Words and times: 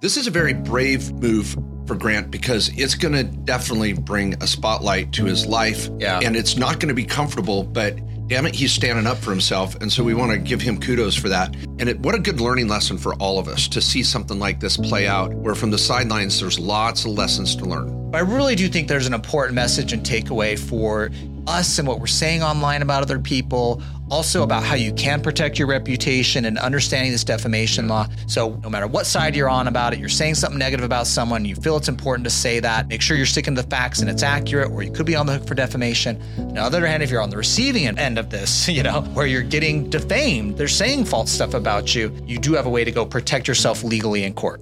This 0.00 0.16
is 0.16 0.26
a 0.26 0.30
very 0.30 0.54
brave 0.54 1.12
move 1.12 1.54
for 1.86 1.94
Grant 1.94 2.30
because 2.30 2.70
it's 2.74 2.94
going 2.94 3.12
to 3.12 3.22
definitely 3.22 3.92
bring 3.92 4.32
a 4.42 4.46
spotlight 4.46 5.12
to 5.12 5.26
his 5.26 5.44
life. 5.44 5.90
Yeah. 5.98 6.20
And 6.24 6.36
it's 6.36 6.56
not 6.56 6.80
going 6.80 6.88
to 6.88 6.94
be 6.94 7.04
comfortable, 7.04 7.64
but 7.64 7.98
damn 8.26 8.46
it, 8.46 8.54
he's 8.54 8.72
standing 8.72 9.06
up 9.06 9.18
for 9.18 9.28
himself. 9.28 9.74
And 9.74 9.92
so 9.92 10.02
we 10.02 10.14
want 10.14 10.32
to 10.32 10.38
give 10.38 10.62
him 10.62 10.80
kudos 10.80 11.14
for 11.14 11.28
that. 11.28 11.54
And 11.78 11.86
it, 11.86 12.00
what 12.00 12.14
a 12.14 12.18
good 12.18 12.40
learning 12.40 12.68
lesson 12.68 12.96
for 12.96 13.12
all 13.16 13.38
of 13.38 13.46
us 13.46 13.68
to 13.68 13.82
see 13.82 14.02
something 14.02 14.38
like 14.38 14.58
this 14.58 14.78
play 14.78 15.06
out, 15.06 15.34
where 15.34 15.54
from 15.54 15.70
the 15.70 15.76
sidelines, 15.76 16.40
there's 16.40 16.58
lots 16.58 17.04
of 17.04 17.10
lessons 17.10 17.54
to 17.56 17.66
learn. 17.66 18.14
I 18.14 18.20
really 18.20 18.54
do 18.54 18.68
think 18.68 18.88
there's 18.88 19.06
an 19.06 19.12
important 19.12 19.54
message 19.54 19.92
and 19.92 20.02
takeaway 20.02 20.58
for 20.58 21.10
us 21.46 21.78
and 21.78 21.86
what 21.86 22.00
we're 22.00 22.06
saying 22.06 22.42
online 22.42 22.80
about 22.80 23.02
other 23.02 23.18
people, 23.18 23.82
also 24.10 24.42
about 24.42 24.62
how 24.62 24.74
you 24.74 24.92
can 24.92 25.20
protect 25.20 25.58
your 25.58 25.68
reputation 25.68 26.44
and 26.44 26.58
understanding 26.58 27.12
this 27.12 27.24
defamation 27.24 27.88
law. 27.88 28.06
So, 28.26 28.60
no 28.62 28.68
matter 28.68 28.86
what 28.86 29.06
side 29.06 29.36
you're 29.36 29.48
on 29.48 29.68
about 29.68 29.92
it, 29.92 29.98
you're 29.98 30.08
saying 30.08 30.34
something 30.34 30.58
negative 30.58 30.84
about 30.84 31.06
someone, 31.06 31.44
you 31.44 31.54
feel 31.54 31.76
it's 31.76 31.88
important 31.88 32.24
to 32.24 32.30
say 32.30 32.60
that, 32.60 32.88
make 32.88 33.02
sure 33.02 33.16
you're 33.16 33.26
sticking 33.26 33.54
to 33.54 33.62
the 33.62 33.68
facts 33.68 34.00
and 34.00 34.10
it's 34.10 34.22
accurate, 34.22 34.70
or 34.70 34.82
you 34.82 34.90
could 34.90 35.06
be 35.06 35.16
on 35.16 35.26
the 35.26 35.34
hook 35.34 35.46
for 35.46 35.54
defamation. 35.54 36.20
On 36.38 36.54
the 36.54 36.62
other 36.62 36.86
hand, 36.86 37.02
if 37.02 37.10
you're 37.10 37.22
on 37.22 37.30
the 37.30 37.36
receiving 37.36 37.98
end 37.98 38.18
of 38.18 38.30
this, 38.30 38.68
you 38.80 38.82
know, 38.82 39.02
where 39.14 39.26
you're 39.26 39.42
getting 39.42 39.88
defamed, 39.88 40.56
they're 40.56 40.68
saying 40.68 41.04
false 41.04 41.30
stuff 41.30 41.54
about 41.54 41.94
you, 41.94 42.14
you 42.26 42.38
do 42.38 42.54
have 42.54 42.66
a 42.66 42.70
way 42.70 42.84
to 42.84 42.92
go 42.92 43.06
protect 43.06 43.48
yourself 43.48 43.82
legally 43.82 44.24
in 44.24 44.34
court. 44.34 44.60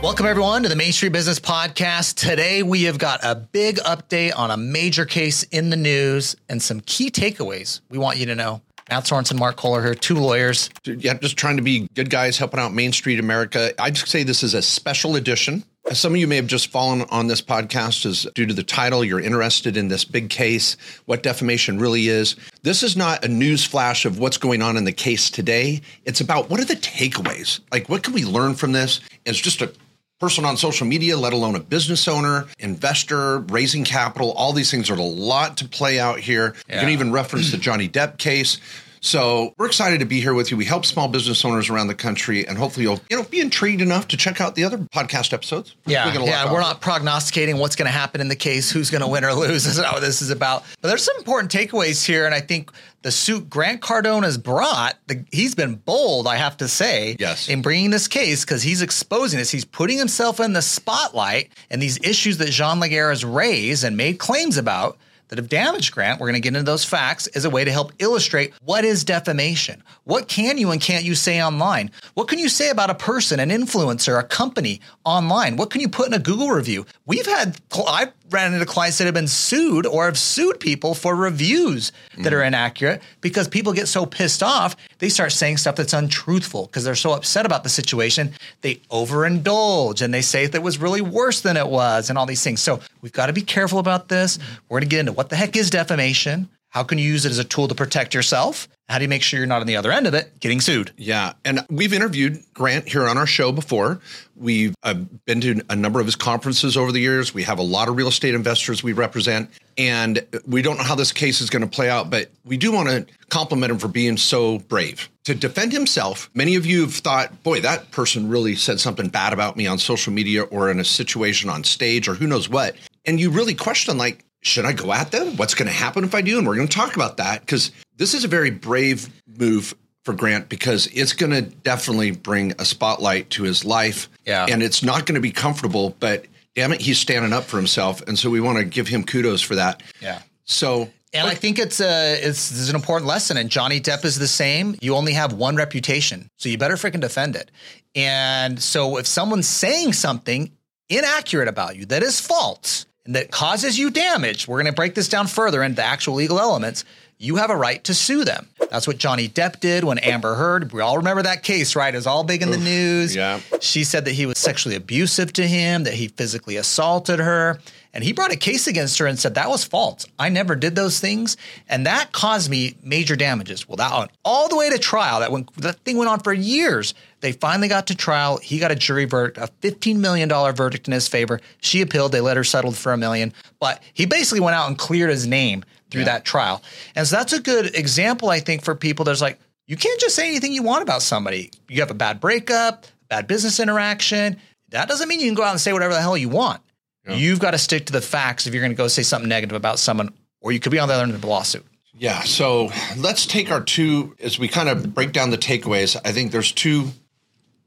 Welcome, 0.00 0.26
everyone, 0.26 0.62
to 0.62 0.68
the 0.68 0.76
Main 0.76 0.92
Street 0.92 1.10
Business 1.10 1.40
Podcast. 1.40 2.14
Today, 2.14 2.62
we 2.62 2.84
have 2.84 2.98
got 2.98 3.18
a 3.24 3.34
big 3.34 3.78
update 3.78 4.32
on 4.36 4.52
a 4.52 4.56
major 4.56 5.04
case 5.04 5.42
in 5.42 5.70
the 5.70 5.76
news 5.76 6.36
and 6.48 6.62
some 6.62 6.80
key 6.82 7.10
takeaways 7.10 7.80
we 7.90 7.98
want 7.98 8.16
you 8.16 8.26
to 8.26 8.36
know. 8.36 8.62
Mat 8.88 9.04
Sorensen, 9.04 9.36
Mark 9.36 9.56
Kohler 9.56 9.82
here, 9.82 9.94
two 9.96 10.14
lawyers. 10.14 10.70
Yeah, 10.84 11.14
just 11.14 11.36
trying 11.36 11.56
to 11.56 11.62
be 11.62 11.88
good 11.94 12.10
guys 12.10 12.38
helping 12.38 12.60
out 12.60 12.72
Main 12.72 12.92
Street 12.92 13.18
America. 13.18 13.74
I'd 13.82 13.96
say 13.96 14.22
this 14.22 14.44
is 14.44 14.54
a 14.54 14.62
special 14.62 15.16
edition. 15.16 15.64
Some 15.92 16.12
of 16.14 16.20
you 16.20 16.28
may 16.28 16.36
have 16.36 16.46
just 16.46 16.68
fallen 16.68 17.02
on 17.10 17.26
this 17.26 17.42
podcast 17.42 18.06
is 18.06 18.26
due 18.34 18.46
to 18.46 18.54
the 18.54 18.62
title. 18.62 19.02
You're 19.04 19.20
interested 19.20 19.76
in 19.76 19.88
this 19.88 20.04
big 20.04 20.30
case, 20.30 20.76
what 21.06 21.24
defamation 21.24 21.78
really 21.78 22.08
is. 22.08 22.36
This 22.62 22.82
is 22.84 22.96
not 22.96 23.24
a 23.24 23.28
news 23.28 23.64
flash 23.64 24.04
of 24.04 24.18
what's 24.18 24.36
going 24.36 24.62
on 24.62 24.76
in 24.76 24.84
the 24.84 24.92
case 24.92 25.28
today. 25.28 25.80
It's 26.04 26.20
about 26.20 26.50
what 26.50 26.60
are 26.60 26.64
the 26.64 26.74
takeaways? 26.76 27.60
Like, 27.72 27.88
what 27.88 28.04
can 28.04 28.14
we 28.14 28.24
learn 28.24 28.54
from 28.54 28.72
this? 28.72 29.00
It's 29.24 29.40
just 29.40 29.60
a 29.60 29.72
person 30.18 30.44
on 30.44 30.56
social 30.56 30.86
media, 30.86 31.16
let 31.16 31.32
alone 31.32 31.54
a 31.54 31.60
business 31.60 32.08
owner, 32.08 32.46
investor, 32.58 33.38
raising 33.38 33.84
capital. 33.84 34.32
All 34.32 34.52
these 34.52 34.70
things 34.70 34.90
are 34.90 34.94
a 34.94 35.02
lot 35.02 35.56
to 35.58 35.68
play 35.68 36.00
out 36.00 36.18
here. 36.18 36.56
Yeah. 36.68 36.76
You 36.76 36.80
can 36.80 36.88
even 36.90 37.12
reference 37.12 37.52
the 37.52 37.56
Johnny 37.56 37.88
Depp 37.88 38.18
case. 38.18 38.58
So 39.00 39.54
we're 39.58 39.66
excited 39.66 40.00
to 40.00 40.06
be 40.06 40.20
here 40.20 40.34
with 40.34 40.50
you. 40.50 40.56
We 40.56 40.64
help 40.64 40.84
small 40.84 41.08
business 41.08 41.44
owners 41.44 41.70
around 41.70 41.88
the 41.88 41.94
country, 41.94 42.46
and 42.46 42.58
hopefully 42.58 42.84
you'll 42.84 43.00
you 43.10 43.16
know 43.16 43.24
be 43.24 43.40
intrigued 43.40 43.80
enough 43.80 44.08
to 44.08 44.16
check 44.16 44.40
out 44.40 44.54
the 44.54 44.64
other 44.64 44.78
podcast 44.78 45.32
episodes. 45.32 45.74
Yeah, 45.86 46.16
we 46.18 46.26
yeah. 46.26 46.52
We're 46.52 46.60
not 46.60 46.80
prognosticating 46.80 47.58
what's 47.58 47.76
going 47.76 47.86
to 47.86 47.92
happen 47.92 48.20
in 48.20 48.28
the 48.28 48.36
case, 48.36 48.70
who's 48.70 48.90
going 48.90 49.02
to 49.02 49.08
win 49.08 49.24
or 49.24 49.32
lose. 49.32 49.64
This 49.64 49.66
is 49.76 49.78
not 49.78 49.94
what 49.94 50.00
this 50.00 50.22
is 50.22 50.30
about. 50.30 50.64
But 50.80 50.88
there's 50.88 51.04
some 51.04 51.16
important 51.18 51.52
takeaways 51.52 52.04
here, 52.04 52.26
and 52.26 52.34
I 52.34 52.40
think 52.40 52.70
the 53.02 53.10
suit 53.10 53.48
Grant 53.48 53.80
Cardone 53.80 54.24
has 54.24 54.36
brought, 54.38 54.96
the, 55.06 55.24
he's 55.30 55.54
been 55.54 55.76
bold, 55.76 56.26
I 56.26 56.36
have 56.36 56.56
to 56.58 56.68
say, 56.68 57.16
yes. 57.18 57.48
in 57.48 57.62
bringing 57.62 57.90
this 57.90 58.08
case 58.08 58.44
because 58.44 58.62
he's 58.62 58.82
exposing 58.82 59.38
this. 59.38 59.50
He's 59.50 59.64
putting 59.64 59.98
himself 59.98 60.40
in 60.40 60.52
the 60.52 60.62
spotlight 60.62 61.52
and 61.70 61.80
these 61.80 61.98
issues 62.02 62.38
that 62.38 62.50
John 62.50 62.80
Legere 62.80 63.10
has 63.10 63.24
raised 63.24 63.84
and 63.84 63.96
made 63.96 64.18
claims 64.18 64.56
about 64.56 64.98
that 65.28 65.38
have 65.38 65.48
damaged 65.48 65.92
Grant, 65.92 66.20
we're 66.20 66.26
going 66.26 66.34
to 66.34 66.40
get 66.40 66.56
into 66.56 66.62
those 66.62 66.84
facts 66.84 67.26
as 67.28 67.44
a 67.44 67.50
way 67.50 67.64
to 67.64 67.70
help 67.70 67.92
illustrate 67.98 68.52
what 68.62 68.84
is 68.84 69.04
defamation. 69.04 69.82
What 70.04 70.28
can 70.28 70.58
you 70.58 70.70
and 70.70 70.80
can't 70.80 71.04
you 71.04 71.14
say 71.14 71.42
online? 71.42 71.90
What 72.14 72.28
can 72.28 72.38
you 72.38 72.48
say 72.48 72.70
about 72.70 72.90
a 72.90 72.94
person, 72.94 73.40
an 73.40 73.50
influencer, 73.50 74.18
a 74.18 74.24
company 74.24 74.80
online? 75.04 75.56
What 75.56 75.70
can 75.70 75.80
you 75.80 75.88
put 75.88 76.08
in 76.08 76.14
a 76.14 76.18
Google 76.18 76.50
review? 76.50 76.86
We've 77.06 77.26
had, 77.26 77.60
I've 77.86 78.12
ran 78.30 78.52
into 78.52 78.66
clients 78.66 78.98
that 78.98 79.04
have 79.04 79.14
been 79.14 79.28
sued 79.28 79.86
or 79.86 80.06
have 80.06 80.18
sued 80.18 80.60
people 80.60 80.94
for 80.94 81.14
reviews 81.14 81.92
that 82.18 82.32
are 82.32 82.40
mm. 82.40 82.48
inaccurate 82.48 83.02
because 83.20 83.48
people 83.48 83.72
get 83.72 83.88
so 83.88 84.06
pissed 84.06 84.42
off, 84.42 84.76
they 84.98 85.08
start 85.08 85.32
saying 85.32 85.56
stuff 85.56 85.76
that's 85.76 85.92
untruthful 85.92 86.66
because 86.66 86.84
they're 86.84 86.94
so 86.94 87.12
upset 87.12 87.46
about 87.46 87.62
the 87.62 87.68
situation. 87.68 88.32
They 88.60 88.76
overindulge 88.90 90.02
and 90.02 90.12
they 90.12 90.22
say 90.22 90.46
that 90.46 90.54
it 90.54 90.62
was 90.62 90.78
really 90.78 91.00
worse 91.00 91.40
than 91.40 91.56
it 91.56 91.68
was 91.68 92.10
and 92.10 92.18
all 92.18 92.26
these 92.26 92.42
things. 92.42 92.60
So 92.60 92.80
we've 93.02 93.12
got 93.12 93.26
to 93.26 93.32
be 93.32 93.42
careful 93.42 93.78
about 93.78 94.08
this. 94.08 94.38
We're 94.68 94.80
going 94.80 94.88
to 94.88 94.94
get 94.94 95.00
into 95.00 95.12
what 95.12 95.30
the 95.30 95.36
heck 95.36 95.56
is 95.56 95.70
defamation? 95.70 96.48
How 96.70 96.84
can 96.84 96.98
you 96.98 97.04
use 97.04 97.24
it 97.24 97.30
as 97.30 97.38
a 97.38 97.44
tool 97.44 97.68
to 97.68 97.74
protect 97.74 98.14
yourself? 98.14 98.68
How 98.88 98.98
do 98.98 99.04
you 99.04 99.08
make 99.08 99.22
sure 99.22 99.38
you're 99.38 99.46
not 99.46 99.60
on 99.60 99.66
the 99.66 99.76
other 99.76 99.92
end 99.92 100.06
of 100.06 100.14
it 100.14 100.40
getting 100.40 100.60
sued? 100.60 100.92
Yeah. 100.96 101.34
And 101.44 101.60
we've 101.70 101.92
interviewed 101.92 102.42
Grant 102.54 102.88
here 102.88 103.06
on 103.06 103.18
our 103.18 103.26
show 103.26 103.52
before. 103.52 104.00
We've 104.36 104.74
uh, 104.82 104.94
been 105.26 105.40
to 105.42 105.62
a 105.68 105.76
number 105.76 106.00
of 106.00 106.06
his 106.06 106.16
conferences 106.16 106.76
over 106.76 106.92
the 106.92 107.00
years. 107.00 107.34
We 107.34 107.42
have 107.42 107.58
a 107.58 107.62
lot 107.62 107.88
of 107.88 107.96
real 107.96 108.08
estate 108.08 108.34
investors 108.34 108.82
we 108.82 108.92
represent. 108.92 109.50
And 109.76 110.26
we 110.46 110.62
don't 110.62 110.76
know 110.76 110.84
how 110.84 110.94
this 110.94 111.12
case 111.12 111.40
is 111.40 111.50
going 111.50 111.62
to 111.62 111.68
play 111.68 111.88
out, 111.88 112.10
but 112.10 112.30
we 112.44 112.56
do 112.56 112.72
want 112.72 112.88
to 112.88 113.06
compliment 113.28 113.72
him 113.72 113.78
for 113.78 113.88
being 113.88 114.16
so 114.16 114.58
brave. 114.58 115.08
To 115.24 115.34
defend 115.34 115.72
himself, 115.72 116.30
many 116.34 116.56
of 116.56 116.64
you 116.64 116.82
have 116.82 116.94
thought, 116.94 117.42
boy, 117.42 117.60
that 117.60 117.90
person 117.90 118.28
really 118.28 118.56
said 118.56 118.80
something 118.80 119.08
bad 119.08 119.32
about 119.32 119.56
me 119.56 119.66
on 119.66 119.78
social 119.78 120.12
media 120.12 120.42
or 120.44 120.70
in 120.70 120.80
a 120.80 120.84
situation 120.84 121.50
on 121.50 121.64
stage 121.64 122.08
or 122.08 122.14
who 122.14 122.26
knows 122.26 122.48
what. 122.48 122.74
And 123.04 123.20
you 123.20 123.30
really 123.30 123.54
question, 123.54 123.98
like, 123.98 124.24
should 124.42 124.64
I 124.64 124.72
go 124.72 124.92
at 124.92 125.10
them? 125.10 125.36
What's 125.36 125.54
going 125.54 125.68
to 125.68 125.74
happen 125.74 126.04
if 126.04 126.14
I 126.14 126.20
do? 126.20 126.38
And 126.38 126.46
we're 126.46 126.56
going 126.56 126.68
to 126.68 126.76
talk 126.76 126.94
about 126.94 127.16
that 127.16 127.40
because 127.40 127.72
this 127.96 128.14
is 128.14 128.24
a 128.24 128.28
very 128.28 128.50
brave 128.50 129.08
move 129.38 129.74
for 130.04 130.14
Grant 130.14 130.48
because 130.48 130.86
it's 130.88 131.12
going 131.12 131.32
to 131.32 131.42
definitely 131.42 132.12
bring 132.12 132.52
a 132.58 132.64
spotlight 132.64 133.30
to 133.30 133.42
his 133.42 133.64
life. 133.64 134.08
Yeah. 134.24 134.46
And 134.48 134.62
it's 134.62 134.82
not 134.82 135.06
going 135.06 135.16
to 135.16 135.20
be 135.20 135.32
comfortable, 135.32 135.94
but 136.00 136.26
damn 136.54 136.72
it, 136.72 136.80
he's 136.80 136.98
standing 136.98 137.32
up 137.32 137.44
for 137.44 137.56
himself. 137.56 138.00
And 138.06 138.18
so 138.18 138.30
we 138.30 138.40
want 138.40 138.58
to 138.58 138.64
give 138.64 138.88
him 138.88 139.04
kudos 139.04 139.42
for 139.42 139.56
that. 139.56 139.82
Yeah. 140.00 140.22
So 140.44 140.88
and 141.12 141.26
I 141.26 141.34
think 141.34 141.58
it's 141.58 141.80
a 141.80 142.14
it's, 142.14 142.50
it's 142.50 142.68
an 142.68 142.74
important 142.74 143.06
lesson. 143.06 143.36
And 143.36 143.50
Johnny 143.50 143.80
Depp 143.80 144.04
is 144.04 144.18
the 144.18 144.28
same. 144.28 144.76
You 144.80 144.94
only 144.94 145.12
have 145.12 145.32
one 145.32 145.56
reputation, 145.56 146.28
so 146.36 146.48
you 146.48 146.58
better 146.58 146.74
freaking 146.74 147.00
defend 147.00 147.36
it. 147.36 147.50
And 147.94 148.60
so 148.60 148.98
if 148.98 149.06
someone's 149.06 149.48
saying 149.48 149.94
something 149.94 150.52
inaccurate 150.88 151.48
about 151.48 151.76
you 151.76 151.86
that 151.86 152.02
is 152.02 152.20
false, 152.20 152.86
that 153.08 153.30
causes 153.30 153.78
you 153.78 153.90
damage, 153.90 154.46
we're 154.46 154.56
going 154.56 154.66
to 154.66 154.76
break 154.76 154.94
this 154.94 155.08
down 155.08 155.26
further 155.26 155.62
into 155.62 155.76
the 155.76 155.84
actual 155.84 156.14
legal 156.14 156.38
elements. 156.38 156.84
You 157.16 157.36
have 157.36 157.50
a 157.50 157.56
right 157.56 157.82
to 157.84 157.94
sue 157.94 158.24
them. 158.24 158.48
That's 158.70 158.86
what 158.86 158.98
Johnny 158.98 159.28
Depp 159.28 159.58
did 159.58 159.82
when 159.82 159.98
Amber 159.98 160.34
Heard. 160.34 160.72
We 160.72 160.82
all 160.82 160.98
remember 160.98 161.22
that 161.22 161.42
case, 161.42 161.74
right? 161.74 161.92
It 161.92 161.96
was 161.96 162.06
all 162.06 162.22
big 162.22 162.42
in 162.42 162.50
the 162.50 162.58
news. 162.58 163.16
Yeah. 163.16 163.40
She 163.60 163.82
said 163.82 164.04
that 164.04 164.12
he 164.12 164.26
was 164.26 164.38
sexually 164.38 164.76
abusive 164.76 165.32
to 165.32 165.46
him, 165.46 165.84
that 165.84 165.94
he 165.94 166.08
physically 166.08 166.56
assaulted 166.56 167.18
her. 167.18 167.58
And 167.94 168.04
he 168.04 168.12
brought 168.12 168.30
a 168.30 168.36
case 168.36 168.68
against 168.68 168.98
her 168.98 169.06
and 169.06 169.18
said 169.18 169.34
that 169.34 169.48
was 169.48 169.64
false. 169.64 170.06
I 170.18 170.28
never 170.28 170.54
did 170.54 170.76
those 170.76 171.00
things. 171.00 171.36
And 171.68 171.86
that 171.86 172.12
caused 172.12 172.50
me 172.50 172.76
major 172.82 173.16
damages. 173.16 173.66
Well, 173.66 173.76
that 173.78 173.98
went 173.98 174.10
all 174.24 174.48
the 174.48 174.56
way 174.56 174.70
to 174.70 174.78
trial. 174.78 175.20
That, 175.20 175.32
went, 175.32 175.52
that 175.56 175.78
thing 175.80 175.96
went 175.96 176.10
on 176.10 176.20
for 176.20 176.32
years. 176.32 176.94
They 177.20 177.32
finally 177.32 177.68
got 177.68 177.88
to 177.88 177.96
trial. 177.96 178.38
He 178.38 178.58
got 178.58 178.70
a 178.70 178.76
jury 178.76 179.04
verdict, 179.04 179.38
a 179.38 179.50
$15 179.66 179.96
million 179.96 180.28
verdict 180.28 180.86
in 180.86 180.92
his 180.92 181.08
favor. 181.08 181.40
She 181.60 181.80
appealed. 181.80 182.12
They 182.12 182.20
let 182.20 182.36
her 182.36 182.44
settle 182.44 182.72
for 182.72 182.92
a 182.92 182.96
million. 182.96 183.32
But 183.58 183.82
he 183.92 184.06
basically 184.06 184.40
went 184.40 184.54
out 184.54 184.68
and 184.68 184.78
cleared 184.78 185.10
his 185.10 185.26
name 185.26 185.64
through 185.90 186.02
yeah. 186.02 186.06
that 186.06 186.24
trial. 186.24 186.62
And 186.94 187.06
so 187.06 187.16
that's 187.16 187.32
a 187.32 187.40
good 187.40 187.74
example, 187.74 188.30
I 188.30 188.40
think, 188.40 188.62
for 188.62 188.74
people 188.74 189.04
that's 189.04 189.20
like, 189.20 189.38
you 189.66 189.76
can't 189.76 190.00
just 190.00 190.14
say 190.14 190.28
anything 190.28 190.52
you 190.52 190.62
want 190.62 190.82
about 190.82 191.02
somebody. 191.02 191.50
You 191.68 191.80
have 191.80 191.90
a 191.90 191.94
bad 191.94 192.20
breakup, 192.20 192.86
bad 193.08 193.26
business 193.26 193.60
interaction. 193.60 194.38
That 194.70 194.88
doesn't 194.88 195.08
mean 195.08 195.20
you 195.20 195.26
can 195.26 195.34
go 195.34 195.42
out 195.42 195.50
and 195.50 195.60
say 195.60 195.72
whatever 195.72 195.94
the 195.94 196.00
hell 196.00 196.16
you 196.16 196.28
want. 196.28 196.62
Yeah. 197.06 197.16
You've 197.16 197.40
got 197.40 197.50
to 197.52 197.58
stick 197.58 197.86
to 197.86 197.92
the 197.92 198.00
facts 198.00 198.46
if 198.46 198.54
you're 198.54 198.62
going 198.62 198.72
to 198.72 198.76
go 198.76 198.88
say 198.88 199.02
something 199.02 199.28
negative 199.28 199.56
about 199.56 199.78
someone, 199.78 200.12
or 200.40 200.52
you 200.52 200.60
could 200.60 200.72
be 200.72 200.78
on 200.78 200.88
the 200.88 200.94
other 200.94 201.02
end 201.02 201.14
of 201.14 201.20
the 201.20 201.26
lawsuit. 201.26 201.66
Yeah. 201.98 202.22
So 202.22 202.70
let's 202.96 203.26
take 203.26 203.50
our 203.50 203.60
two, 203.60 204.14
as 204.20 204.38
we 204.38 204.48
kind 204.48 204.68
of 204.68 204.94
break 204.94 205.12
down 205.12 205.30
the 205.30 205.38
takeaways, 205.38 206.00
I 206.04 206.12
think 206.12 206.32
there's 206.32 206.52
two 206.52 206.90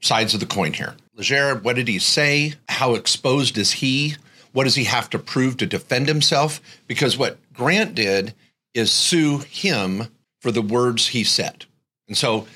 sides 0.01 0.33
of 0.33 0.39
the 0.39 0.45
coin 0.45 0.73
here. 0.73 0.95
Legere, 1.15 1.55
what 1.55 1.75
did 1.75 1.87
he 1.87 1.99
say? 1.99 2.55
How 2.67 2.95
exposed 2.95 3.57
is 3.57 3.73
he? 3.73 4.15
What 4.51 4.65
does 4.65 4.75
he 4.75 4.85
have 4.85 5.09
to 5.11 5.19
prove 5.19 5.57
to 5.57 5.65
defend 5.65 6.07
himself? 6.07 6.59
Because 6.87 7.17
what 7.17 7.37
Grant 7.53 7.95
did 7.95 8.33
is 8.73 8.91
sue 8.91 9.39
him 9.39 10.07
for 10.39 10.51
the 10.51 10.61
words 10.61 11.07
he 11.07 11.23
said. 11.23 11.65
And 12.07 12.17
so 12.17 12.47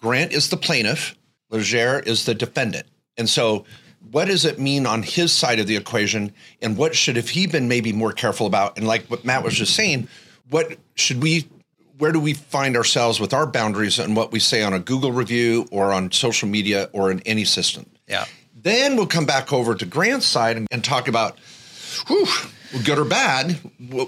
Grant 0.00 0.32
is 0.32 0.48
the 0.48 0.56
plaintiff, 0.56 1.16
Legere 1.50 2.00
is 2.00 2.24
the 2.24 2.34
defendant. 2.34 2.86
And 3.16 3.28
so 3.28 3.64
what 4.10 4.26
does 4.26 4.44
it 4.44 4.58
mean 4.58 4.86
on 4.86 5.02
his 5.02 5.32
side 5.32 5.60
of 5.60 5.66
the 5.66 5.76
equation? 5.76 6.32
And 6.60 6.76
what 6.76 6.94
should 6.94 7.16
have 7.16 7.28
he 7.28 7.46
been 7.46 7.68
maybe 7.68 7.92
more 7.92 8.12
careful 8.12 8.46
about? 8.46 8.76
And 8.76 8.86
like 8.86 9.06
what 9.06 9.24
Mat 9.24 9.44
was 9.44 9.54
just 9.54 9.74
saying, 9.74 10.08
what 10.50 10.76
should 10.94 11.22
we 11.22 11.46
where 11.98 12.12
do 12.12 12.20
we 12.20 12.34
find 12.34 12.76
ourselves 12.76 13.20
with 13.20 13.32
our 13.32 13.46
boundaries 13.46 13.98
and 13.98 14.16
what 14.16 14.32
we 14.32 14.40
say 14.40 14.62
on 14.62 14.72
a 14.72 14.78
Google 14.78 15.12
review 15.12 15.68
or 15.70 15.92
on 15.92 16.10
social 16.10 16.48
media 16.48 16.88
or 16.92 17.10
in 17.10 17.20
any 17.20 17.44
system? 17.44 17.86
Yeah. 18.08 18.24
Then 18.60 18.96
we'll 18.96 19.06
come 19.06 19.26
back 19.26 19.52
over 19.52 19.74
to 19.74 19.86
Grant's 19.86 20.26
side 20.26 20.56
and, 20.56 20.66
and 20.70 20.82
talk 20.82 21.06
about, 21.06 21.38
whew, 22.06 22.26
good 22.84 22.98
or 22.98 23.04
bad, 23.04 23.52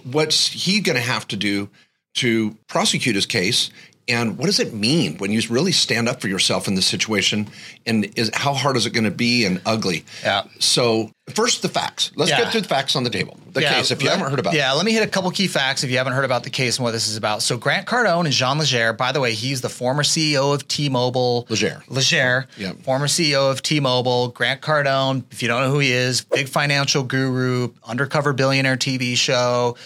what's 0.04 0.46
he 0.46 0.80
going 0.80 0.96
to 0.96 1.02
have 1.02 1.28
to 1.28 1.36
do 1.36 1.68
to 2.14 2.56
prosecute 2.66 3.14
his 3.14 3.26
case 3.26 3.70
And 4.08 4.38
what 4.38 4.46
does 4.46 4.60
it 4.60 4.72
mean 4.72 5.18
when 5.18 5.32
you 5.32 5.42
really 5.50 5.72
stand 5.72 6.08
up 6.08 6.20
for 6.20 6.28
yourself 6.28 6.68
in 6.68 6.76
this 6.76 6.86
situation? 6.86 7.48
And 7.86 8.16
is 8.16 8.30
how 8.34 8.54
hard 8.54 8.76
is 8.76 8.86
it 8.86 8.90
going 8.90 9.04
to 9.04 9.10
be 9.10 9.44
and 9.44 9.60
ugly? 9.66 10.04
Yeah. 10.22 10.44
So 10.60 11.10
first, 11.34 11.62
the 11.62 11.68
facts. 11.68 12.12
Let's 12.14 12.30
Yeah. 12.30 12.42
get 12.42 12.52
through 12.52 12.60
the 12.60 12.68
facts 12.68 12.94
on 12.94 13.02
the 13.02 13.10
table. 13.10 13.36
The 13.52 13.62
Yeah, 13.62 13.74
case, 13.74 13.90
if 13.90 14.00
you 14.02 14.08
let- 14.08 14.18
haven't 14.18 14.30
heard 14.30 14.38
about. 14.38 14.54
Yeah, 14.54 14.72
let 14.72 14.86
me 14.86 14.92
hit 14.92 15.02
a 15.02 15.08
couple 15.08 15.28
key 15.32 15.48
facts 15.48 15.82
if 15.82 15.90
you 15.90 15.96
haven't 15.98 16.12
heard 16.12 16.24
about 16.24 16.44
the 16.44 16.50
case 16.50 16.76
and 16.76 16.84
what 16.84 16.92
this 16.92 17.08
is 17.08 17.16
about. 17.16 17.42
So 17.42 17.56
Grant 17.56 17.86
Cardone 17.88 18.26
and 18.26 18.32
John 18.32 18.58
Legere, 18.58 18.92
by 18.92 19.10
the 19.10 19.18
way, 19.20 19.32
he's 19.34 19.60
the 19.60 19.68
former 19.68 20.04
CEO 20.04 20.52
of 20.52 20.68
T-Mobile. 20.68 21.46
Legere. 21.48 21.82
Legere, 21.88 22.46
Yeah. 22.56 22.72
former 22.84 23.08
CEO 23.08 23.50
of 23.50 23.60
T-Mobile. 23.62 24.28
Grant 24.28 24.60
Cardone, 24.60 25.24
if 25.32 25.42
you 25.42 25.48
don't 25.48 25.62
know 25.62 25.70
who 25.72 25.80
he 25.80 25.90
is, 25.90 26.20
big 26.20 26.48
financial 26.48 27.02
guru, 27.02 27.70
undercover 27.84 28.32
billionaire 28.32 28.76
TV 28.76 29.16
show. 29.16 29.76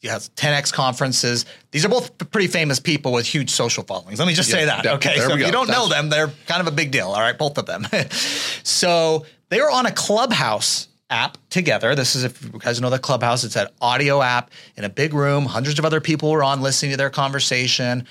He 0.00 0.08
has 0.08 0.30
10x 0.30 0.72
conferences. 0.72 1.44
These 1.70 1.84
are 1.84 1.88
both 1.88 2.16
p- 2.18 2.24
pretty 2.26 2.46
famous 2.48 2.80
people 2.80 3.12
with 3.12 3.26
huge 3.26 3.50
social 3.50 3.84
followings. 3.84 4.18
Let 4.18 4.26
me 4.26 4.34
just 4.34 4.50
say 4.50 4.64
that. 4.64 4.84
yeah, 4.84 4.94
Okay. 4.94 5.16
So 5.18 5.34
if 5.34 5.40
you 5.46 5.52
don't 5.52 5.68
know 5.68 5.88
them, 5.88 6.08
they're 6.08 6.32
kind 6.46 6.60
of 6.60 6.66
a 6.66 6.70
big 6.70 6.90
deal. 6.90 7.08
All 7.08 7.20
right. 7.20 7.36
Both 7.36 7.58
of 7.58 7.66
them. 7.66 7.86
so 8.62 9.26
they 9.50 9.60
were 9.60 9.70
on 9.70 9.86
a 9.86 9.92
clubhouse 9.92 10.88
app 11.10 11.36
together. 11.50 11.94
This 11.94 12.14
is, 12.16 12.24
if 12.24 12.42
you 12.42 12.58
guys 12.58 12.80
know 12.80 12.90
the 12.90 12.98
clubhouse, 12.98 13.44
it's 13.44 13.56
an 13.56 13.66
audio 13.80 14.22
app 14.22 14.50
in 14.76 14.84
a 14.84 14.88
big 14.88 15.12
room. 15.12 15.44
Hundreds 15.44 15.78
of 15.78 15.84
other 15.84 16.00
people 16.00 16.30
were 16.30 16.42
on 16.44 16.60
listening 16.62 16.92
to 16.92 16.96
their 16.96 17.10
conversation. 17.10 18.06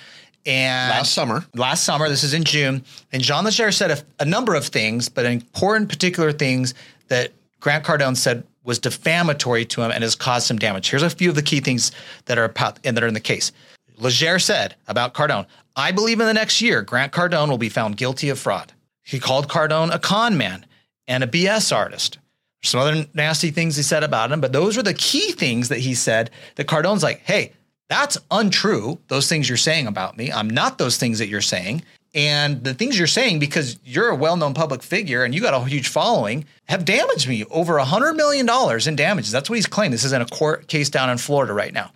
And 0.46 0.90
Last 0.92 1.14
summer. 1.14 1.46
last 1.54 1.84
summer, 1.84 2.08
this 2.08 2.24
is 2.24 2.34
in 2.34 2.46
June, 2.46 2.84
and 3.12 3.22
John 3.22 3.44
Legere 3.44 3.74
said 3.74 3.92
a, 3.92 4.02
a 4.22 4.26
number 4.26 4.56
of 4.56 4.66
things, 4.66 5.10
but 5.10 5.26
important 5.26 5.90
particular 5.90 6.32
things 6.32 6.74
that 7.10 7.34
Grant 7.60 7.84
Cardone 7.84 8.16
said 8.16 8.46
was 8.70 8.80
defamatory 8.80 9.66
to 9.66 9.82
him 9.82 9.92
and 9.92 10.04
has 10.04 10.16
caused 10.16 10.48
some 10.48 10.60
damage. 10.60 10.90
Here's 10.90 11.04
a 11.04 11.10
few 11.10 11.30
of 11.30 11.36
the 11.36 11.42
key 11.42 11.60
things 11.60 11.92
that 12.26 12.38
are 12.38 12.46
about, 12.46 12.80
and 12.86 12.96
that 12.96 13.04
are 13.04 13.08
in 13.08 13.16
the 13.16 13.20
case. 13.20 13.52
Legere 13.98 14.40
said 14.40 14.76
about 14.88 15.14
Cardone, 15.14 15.48
I 15.76 15.92
believe 15.92 16.20
in 16.20 16.28
the 16.28 16.34
next 16.34 16.62
year, 16.62 16.82
Grant 16.84 17.12
Cardone 17.12 17.50
will 17.50 17.58
be 17.58 17.68
found 17.68 17.98
guilty 17.98 18.30
of 18.30 18.40
fraud. 18.40 18.72
He 19.04 19.20
called 19.20 19.50
Cardone 19.50 19.94
a 19.94 20.00
con 20.00 20.38
man 20.38 20.66
and 21.08 21.24
a 21.24 21.28
BS 21.28 21.76
artist. 21.76 22.20
Some 22.62 22.80
other 22.80 23.08
nasty 23.14 23.50
things 23.52 23.76
he 23.76 23.82
said 23.82 24.04
about 24.04 24.32
him, 24.32 24.40
but 24.40 24.54
those 24.54 24.78
were 24.78 24.84
the 24.84 24.94
key 24.94 25.32
things 25.32 25.70
that 25.70 25.80
he 25.80 25.96
said 25.96 26.30
that 26.56 26.68
Cardone's 26.68 27.04
like, 27.04 27.22
hey, 27.26 27.54
that's 27.90 28.18
untrue. 28.30 29.00
Those 29.08 29.28
things 29.28 29.50
you're 29.50 29.58
saying 29.58 29.88
about 29.88 30.16
me. 30.16 30.32
I'm 30.32 30.50
not 30.50 30.78
those 30.78 30.98
things 30.98 31.18
that 31.20 31.28
you're 31.28 31.42
saying. 31.42 31.84
And 32.16 32.64
the 32.64 32.74
things 32.74 32.98
you're 32.98 33.08
saying, 33.08 33.40
because 33.40 33.78
you're 33.86 34.10
a 34.10 34.16
well 34.16 34.36
known 34.36 34.54
public 34.54 34.82
figure 34.82 35.24
and 35.24 35.36
you 35.36 35.42
got 35.42 35.54
a 35.54 35.64
huge 35.66 35.88
following, 35.88 36.46
have 36.68 36.84
damaged 36.86 37.28
me 37.28 37.46
over 37.46 37.78
a 37.78 37.86
$100 37.86 38.16
million 38.16 38.48
in 38.88 38.96
damages. 38.96 39.32
That's 39.32 39.50
what 39.50 39.58
he's 39.58 39.68
claimed. 39.68 39.94
This 39.94 40.04
is 40.04 40.14
in 40.14 40.22
a 40.22 40.26
court 40.26 40.68
case 40.68 40.90
down 40.90 41.10
in 41.10 41.18
Florida 41.18 41.54
right 41.54 41.74
now. 41.74 41.92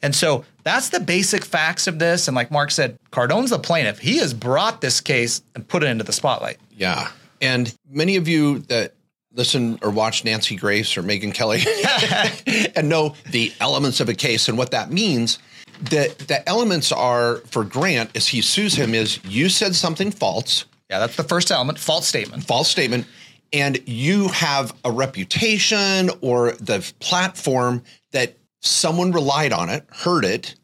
And 0.00 0.14
so 0.14 0.44
that's 0.62 0.90
the 0.90 1.00
basic 1.00 1.44
facts 1.44 1.86
of 1.86 1.98
this. 1.98 2.28
And 2.28 2.34
like 2.34 2.50
Mark 2.50 2.70
said, 2.70 2.98
Cardone's 3.10 3.50
the 3.50 3.58
plaintiff. 3.58 3.98
He 3.98 4.18
has 4.18 4.32
brought 4.32 4.80
this 4.80 5.00
case 5.00 5.42
and 5.54 5.66
put 5.66 5.82
it 5.82 5.86
into 5.86 6.04
the 6.04 6.12
spotlight. 6.12 6.58
Yeah. 6.76 7.10
And 7.40 7.74
many 7.90 8.16
of 8.16 8.28
you 8.28 8.60
that 8.60 8.94
listen 9.32 9.78
or 9.82 9.90
watch 9.90 10.24
Nancy 10.24 10.56
Grace 10.56 10.96
or 10.96 11.02
Megyn 11.02 11.34
Kelly 11.34 11.60
and 12.76 12.88
know 12.88 13.14
the 13.30 13.52
elements 13.60 14.00
of 14.00 14.08
a 14.08 14.14
case 14.14 14.48
and 14.48 14.56
what 14.56 14.70
that 14.70 14.90
means. 14.90 15.38
The 15.80 16.14
the 16.26 16.46
elements 16.48 16.92
are 16.92 17.36
for 17.50 17.64
Grant 17.64 18.16
as 18.16 18.28
he 18.28 18.40
sues 18.40 18.74
him 18.74 18.94
is 18.94 19.20
you 19.24 19.48
said 19.48 19.74
something 19.74 20.10
false, 20.10 20.64
Yeah, 20.90 20.98
that's 20.98 21.16
the 21.16 21.24
first 21.24 21.50
element 21.50 21.78
false 21.78 22.06
statement. 22.06 22.44
false 22.44 22.68
statement, 22.70 23.06
and 23.52 23.78
you 23.86 24.28
have 24.28 24.74
a 24.84 24.90
reputation 24.90 26.10
or 26.20 26.52
the 26.52 26.90
platform 27.00 27.82
that 28.12 28.36
someone 28.60 29.12
relied 29.12 29.52
on 29.52 29.68
it, 29.70 29.86
heard 29.90 30.24
it, 30.24 30.54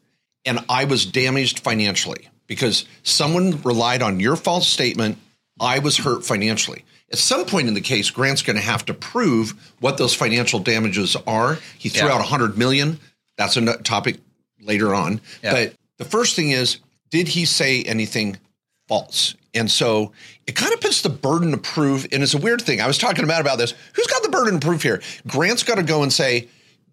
and 0.45 0.59
I 0.69 0.83
was 0.85 1.05
damaged 1.05 1.59
financially 1.59 2.27
because 2.47 2.85
someone 3.03 3.61
relied 3.63 4.01
on 4.01 4.19
your 4.19 4.35
false 4.35 4.67
statement. 4.67 5.17
I 5.59 5.79
was 5.79 5.97
hurt 5.97 6.25
financially. 6.25 6.83
At 7.11 7.17
some 7.19 7.45
point 7.45 7.67
in 7.69 7.73
the 7.73 7.81
case, 7.81 8.09
Grant's 8.09 8.41
going 8.41 8.57
to 8.57 8.61
have 8.61 8.83
to 8.85 8.93
prove 8.93 9.53
what 9.79 9.97
those 9.97 10.13
financial 10.13 10.59
damages 10.59 11.15
are. 11.25 11.57
He 11.77 11.87
threw 11.87 12.07
Yeah. 12.09 12.15
out 12.15 12.19
100 12.19 12.57
million. 12.57 12.99
That's 13.37 13.55
a 13.55 13.77
topic 13.77 14.19
later 14.65 14.93
on. 14.93 15.21
Yeah. 15.43 15.51
But 15.53 15.73
the 15.97 16.05
first 16.05 16.35
thing 16.35 16.51
is, 16.51 16.79
did 17.11 17.27
he 17.29 17.45
say 17.45 17.83
anything 17.83 18.37
false? 18.87 19.35
And 19.53 19.71
so 19.71 20.11
it 20.47 20.55
kind 20.55 20.73
of 20.73 20.81
puts 20.81 21.01
the 21.01 21.09
burden 21.09 21.53
of 21.53 21.63
proof, 21.63 22.05
and 22.11 22.21
it's 22.21 22.33
a 22.33 22.37
weird 22.37 22.61
thing. 22.61 22.81
I 22.81 22.87
was 22.87 22.97
talking 22.97 23.23
about 23.23 23.39
about 23.41 23.57
this. 23.57 23.73
Who's 23.93 24.07
got 24.07 24.21
the 24.23 24.29
burden 24.29 24.55
of 24.55 24.61
proof 24.61 24.83
here? 24.83 25.01
Grant's 25.27 25.63
got 25.63 25.75
to 25.75 25.83
go 25.83 26.03
and 26.03 26.11
say, 26.11 26.49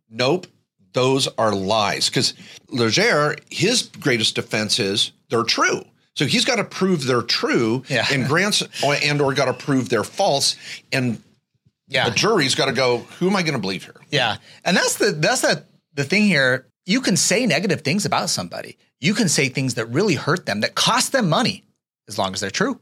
nope, 0.08 0.46
those 0.92 1.26
are 1.38 1.52
lies. 1.52 2.08
Because 2.08 2.34
Legere, 2.68 3.36
his 3.50 3.82
greatest 3.98 4.36
defense 4.36 4.78
is 4.78 5.10
they're 5.28 5.42
true. 5.42 5.82
So 6.14 6.26
he's 6.26 6.44
got 6.44 6.56
to 6.56 6.64
prove 6.64 7.04
they're 7.06 7.22
true, 7.22 7.82
Yeah. 7.88 8.06
and 8.12 8.26
Grant's 8.28 8.62
and 8.84 9.20
or 9.20 9.34
got 9.34 9.46
to 9.46 9.54
prove 9.54 9.88
they're 9.88 10.04
false, 10.04 10.54
and 10.92 11.20
Yeah. 11.88 12.08
the 12.10 12.14
jury's 12.14 12.54
got 12.54 12.66
to 12.66 12.72
go. 12.72 12.98
Who 13.18 13.28
am 13.28 13.34
I 13.34 13.42
going 13.42 13.54
to 13.54 13.58
believe 13.60 13.84
here? 13.84 13.96
Yeah. 14.10 14.36
And 14.64 14.76
that's 14.76 14.96
the 14.98 15.12
that's 15.12 15.40
the 15.40 15.64
the 15.94 16.04
thing 16.04 16.24
here. 16.24 16.66
You 16.86 17.00
can 17.00 17.16
say 17.16 17.46
negative 17.46 17.82
things 17.82 18.04
about 18.04 18.30
somebody. 18.30 18.76
You 19.00 19.14
can 19.14 19.28
say 19.28 19.48
things 19.48 19.74
that 19.74 19.86
really 19.86 20.14
hurt 20.14 20.46
them, 20.46 20.60
that 20.60 20.74
cost 20.74 21.12
them 21.12 21.28
money, 21.28 21.64
as 22.08 22.18
long 22.18 22.32
as 22.34 22.40
they're 22.40 22.50
true. 22.50 22.80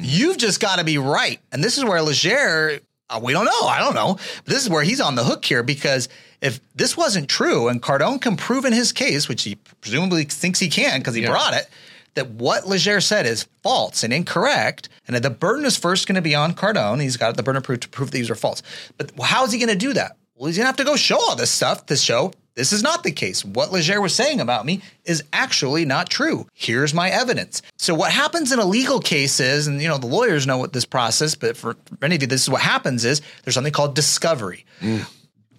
You've 0.00 0.38
just 0.38 0.60
got 0.60 0.78
to 0.78 0.84
be 0.84 0.96
right. 0.98 1.40
And 1.52 1.62
this 1.62 1.76
is 1.76 1.84
where 1.84 2.00
Legere, 2.00 2.80
uh, 3.10 3.20
we 3.22 3.32
don't 3.34 3.44
know. 3.44 3.66
I 3.66 3.78
don't 3.80 3.94
know. 3.94 4.14
But 4.44 4.46
this 4.54 4.62
is 4.62 4.70
where 4.70 4.82
he's 4.82 5.00
on 5.00 5.14
the 5.14 5.24
hook 5.24 5.44
here 5.44 5.62
because 5.62 6.08
if 6.40 6.60
this 6.74 6.96
wasn't 6.96 7.28
true 7.28 7.68
and 7.68 7.82
Cardone 7.82 8.20
can 8.20 8.36
prove 8.36 8.64
in 8.64 8.72
his 8.72 8.92
case, 8.92 9.28
which 9.28 9.42
he 9.42 9.56
presumably 9.82 10.24
thinks 10.24 10.58
he 10.58 10.68
can 10.68 11.00
because 11.00 11.14
he 11.14 11.22
Yeah. 11.22 11.30
brought 11.30 11.52
it, 11.54 11.68
that 12.14 12.30
what 12.30 12.66
Legere 12.66 13.00
said 13.00 13.26
is 13.26 13.46
false 13.62 14.04
and 14.04 14.12
incorrect, 14.12 14.88
and 15.06 15.16
that 15.16 15.22
the 15.24 15.30
burden 15.30 15.66
is 15.66 15.76
first 15.76 16.06
going 16.06 16.14
to 16.14 16.22
be 16.22 16.34
on 16.34 16.54
Cardone. 16.54 17.02
He's 17.02 17.16
got 17.16 17.36
the 17.36 17.42
burden 17.42 17.56
of 17.58 17.64
proof 17.64 17.80
to 17.80 17.88
prove 17.88 18.10
these 18.12 18.30
are 18.30 18.34
false. 18.36 18.62
But 18.96 19.10
how 19.20 19.44
is 19.44 19.52
he 19.52 19.58
going 19.58 19.68
to 19.68 19.74
do 19.74 19.92
that? 19.94 20.16
Well, 20.36 20.46
he's 20.46 20.56
going 20.56 20.62
to 20.64 20.68
have 20.68 20.76
to 20.76 20.84
go 20.84 20.96
show 20.96 21.16
all 21.18 21.34
this 21.36 21.50
stuff 21.50 21.86
to 21.86 21.96
show 21.96 22.32
this 22.54 22.72
is 22.72 22.82
not 22.82 23.02
the 23.02 23.10
case. 23.12 23.44
What 23.44 23.72
Legere 23.72 24.00
was 24.00 24.14
saying 24.14 24.40
about 24.40 24.64
me 24.64 24.82
is 25.04 25.24
actually 25.32 25.84
not 25.84 26.08
true. 26.08 26.46
Here's 26.52 26.94
my 26.94 27.10
evidence. 27.10 27.62
So 27.76 27.94
what 27.94 28.12
happens 28.12 28.52
in 28.52 28.58
a 28.58 28.64
legal 28.64 29.00
case 29.00 29.40
is, 29.40 29.66
and 29.66 29.82
you 29.82 29.88
know 29.88 29.98
the 29.98 30.06
lawyers 30.06 30.46
know 30.46 30.58
what 30.58 30.72
this 30.72 30.84
process, 30.84 31.34
but 31.34 31.56
for 31.56 31.76
many 32.00 32.16
of 32.16 32.22
you, 32.22 32.28
this 32.28 32.42
is 32.42 32.50
what 32.50 32.60
happens 32.60 33.04
is 33.04 33.22
there's 33.42 33.54
something 33.54 33.72
called 33.72 33.94
discovery. 33.94 34.64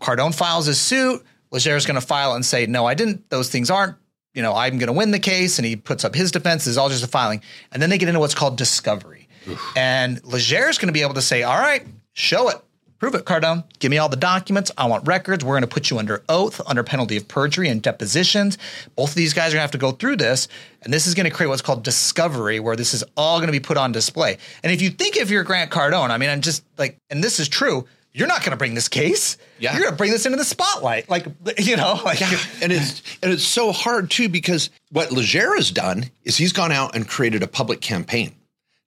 Cardone 0.01 0.33
files 0.33 0.65
his 0.67 0.79
suit. 0.79 1.23
Legere 1.51 1.75
is 1.75 1.85
going 1.85 1.99
to 1.99 2.05
file 2.05 2.33
and 2.33 2.45
say, 2.45 2.65
no, 2.65 2.85
I 2.85 2.93
didn't. 2.93 3.29
Those 3.29 3.49
things 3.49 3.69
aren't. 3.69 3.95
You 4.33 4.41
know, 4.41 4.53
I'm 4.53 4.77
going 4.77 4.87
to 4.87 4.93
win 4.93 5.11
the 5.11 5.19
case, 5.19 5.59
and 5.59 5.65
he 5.65 5.77
puts 5.77 6.03
up 6.03 6.13
his 6.13 6.31
defense. 6.31 6.67
It's 6.67 6.75
all 6.75 6.89
just 6.89 7.03
a 7.03 7.07
filing, 7.07 7.41
and 7.71 7.81
then 7.81 7.89
they 7.89 7.97
get 7.97 8.09
into 8.09 8.19
what's 8.19 8.35
called 8.35 8.57
discovery. 8.57 9.29
And 9.75 10.23
Legere 10.25 10.69
is 10.69 10.77
going 10.77 10.87
to 10.87 10.93
be 10.93 11.03
able 11.03 11.13
to 11.13 11.21
say, 11.21 11.43
all 11.43 11.57
right, 11.57 11.85
show 12.13 12.49
it. 12.49 12.57
Prove 13.05 13.13
it, 13.13 13.25
Cardone. 13.25 13.63
Give 13.77 13.91
me 13.91 13.99
all 13.99 14.09
the 14.09 14.15
documents. 14.15 14.71
I 14.79 14.87
want 14.87 15.05
records. 15.05 15.45
We're 15.45 15.53
going 15.53 15.61
to 15.61 15.67
put 15.67 15.91
you 15.91 15.99
under 15.99 16.23
oath, 16.27 16.59
under 16.65 16.83
penalty 16.83 17.17
of 17.17 17.27
perjury 17.27 17.69
and 17.69 17.79
depositions. 17.79 18.57
Both 18.95 19.09
of 19.09 19.15
these 19.15 19.31
guys 19.31 19.49
are 19.53 19.57
going 19.57 19.59
to 19.59 19.61
have 19.61 19.71
to 19.73 19.77
go 19.77 19.91
through 19.91 20.15
this. 20.15 20.47
And 20.81 20.91
this 20.91 21.05
is 21.05 21.13
going 21.13 21.29
to 21.29 21.29
create 21.29 21.49
what's 21.49 21.61
called 21.61 21.83
discovery, 21.83 22.59
where 22.59 22.75
this 22.75 22.95
is 22.95 23.03
all 23.15 23.37
going 23.37 23.47
to 23.47 23.51
be 23.51 23.59
put 23.59 23.77
on 23.77 23.91
display. 23.91 24.39
And 24.63 24.73
if 24.73 24.81
you 24.81 24.89
think 24.89 25.17
if 25.17 25.29
you're 25.29 25.43
Grant 25.43 25.69
Cardone, 25.69 26.09
I 26.09 26.17
mean, 26.17 26.31
I'm 26.31 26.41
just 26.41 26.63
like, 26.79 26.97
and 27.11 27.23
this 27.23 27.39
is 27.39 27.47
true, 27.47 27.85
you're 28.11 28.27
not 28.27 28.39
going 28.39 28.53
to 28.53 28.57
bring 28.57 28.73
this 28.73 28.87
case. 28.87 29.37
Yeah. 29.59 29.73
You're 29.73 29.81
going 29.81 29.93
to 29.93 29.97
bring 29.97 30.09
this 30.09 30.25
into 30.25 30.39
the 30.39 30.43
spotlight. 30.43 31.07
Like, 31.07 31.27
you 31.59 31.77
know, 31.77 32.01
like, 32.03 32.23
and 32.63 32.71
it's 32.71 33.03
and 33.21 33.31
it's 33.31 33.45
so 33.45 33.71
hard 33.71 34.09
too 34.09 34.29
because 34.29 34.71
what 34.89 35.11
Legere 35.11 35.55
has 35.57 35.69
done 35.69 36.05
is 36.23 36.37
he's 36.37 36.53
gone 36.53 36.71
out 36.71 36.95
and 36.95 37.07
created 37.07 37.43
a 37.43 37.47
public 37.47 37.81
campaign 37.81 38.33